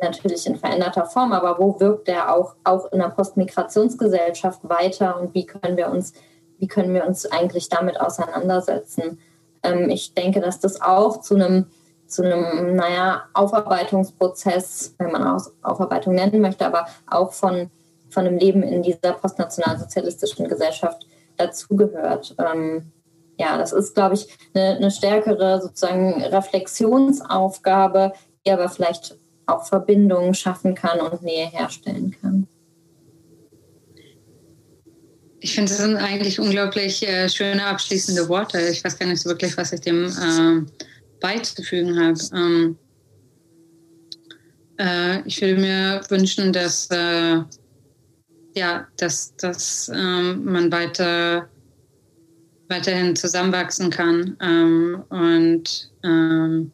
[0.00, 5.34] natürlich in veränderter Form, aber wo wirkt er auch, auch in der Postmigrationsgesellschaft weiter und
[5.34, 6.12] wie können wir uns,
[6.58, 9.18] wie können wir uns eigentlich damit auseinandersetzen?
[9.62, 11.66] Ähm, ich denke, dass das auch zu einem
[12.08, 17.70] zu einem, naja, Aufarbeitungsprozess, wenn man auch Aufarbeitung nennen möchte, aber auch von,
[18.08, 22.34] von einem Leben in dieser postnationalsozialistischen Gesellschaft dazugehört.
[22.38, 22.92] Ähm,
[23.38, 29.18] ja, das ist, glaube ich, eine, eine stärkere sozusagen Reflexionsaufgabe, die aber vielleicht
[29.48, 32.46] auch Verbindungen schaffen kann und Nähe herstellen kann.
[35.40, 38.60] Ich finde, das sind eigentlich unglaublich äh, schöne abschließende Worte.
[38.68, 40.66] Ich weiß gar nicht so wirklich, was ich dem äh,
[41.20, 42.18] beizufügen habe.
[42.34, 42.76] Ähm,
[44.78, 47.40] äh, ich würde mir wünschen, dass, äh,
[48.54, 51.48] ja, dass, dass ähm, man weiter,
[52.68, 56.72] weiterhin zusammenwachsen kann ähm, und ähm,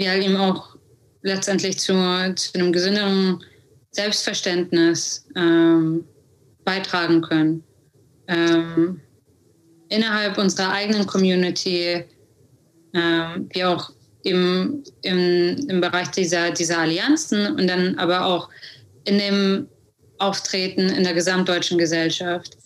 [0.00, 0.76] ja, eben auch
[1.22, 1.92] letztendlich zu,
[2.34, 3.44] zu einem gesünderen
[3.90, 6.04] Selbstverständnis ähm,
[6.64, 7.62] beitragen können.
[8.28, 9.00] Ähm,
[9.88, 12.04] innerhalb unserer eigenen Community,
[12.94, 13.92] ähm, wie auch
[14.22, 18.48] im, im, im Bereich dieser, dieser Allianzen und dann aber auch
[19.04, 19.68] in dem
[20.18, 22.56] Auftreten in der gesamtdeutschen Gesellschaft.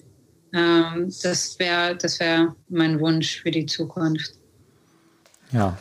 [0.52, 4.34] Ähm, das wäre das wär mein Wunsch für die Zukunft.
[5.52, 5.78] Ja,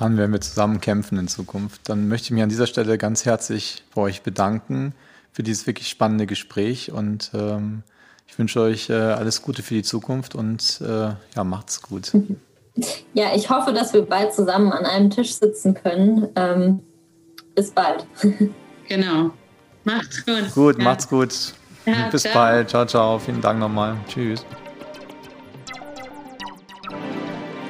[0.00, 1.82] daran werden wir zusammen kämpfen in Zukunft.
[1.88, 4.94] Dann möchte ich mich an dieser Stelle ganz herzlich bei euch bedanken
[5.30, 7.82] für dieses wirklich spannende Gespräch und ähm,
[8.26, 12.12] ich wünsche euch äh, alles Gute für die Zukunft und äh, ja, macht's gut.
[13.12, 16.28] Ja, ich hoffe, dass wir bald zusammen an einem Tisch sitzen können.
[16.36, 16.80] Ähm,
[17.54, 18.06] bis bald.
[18.88, 19.32] Genau.
[19.84, 20.54] Macht's gut.
[20.54, 20.84] Gut, ja.
[20.84, 21.34] macht's gut.
[21.84, 22.32] Ja, bis ciao.
[22.32, 22.70] bald.
[22.70, 23.18] Ciao, ciao.
[23.18, 23.96] Vielen Dank nochmal.
[24.08, 24.46] Tschüss.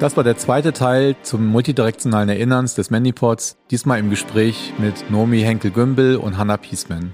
[0.01, 5.41] Das war der zweite Teil zum multidirektionalen Erinnerns des Manipods, diesmal im Gespräch mit Nomi
[5.41, 7.13] Henkel-Gümbel und Hannah Piesman.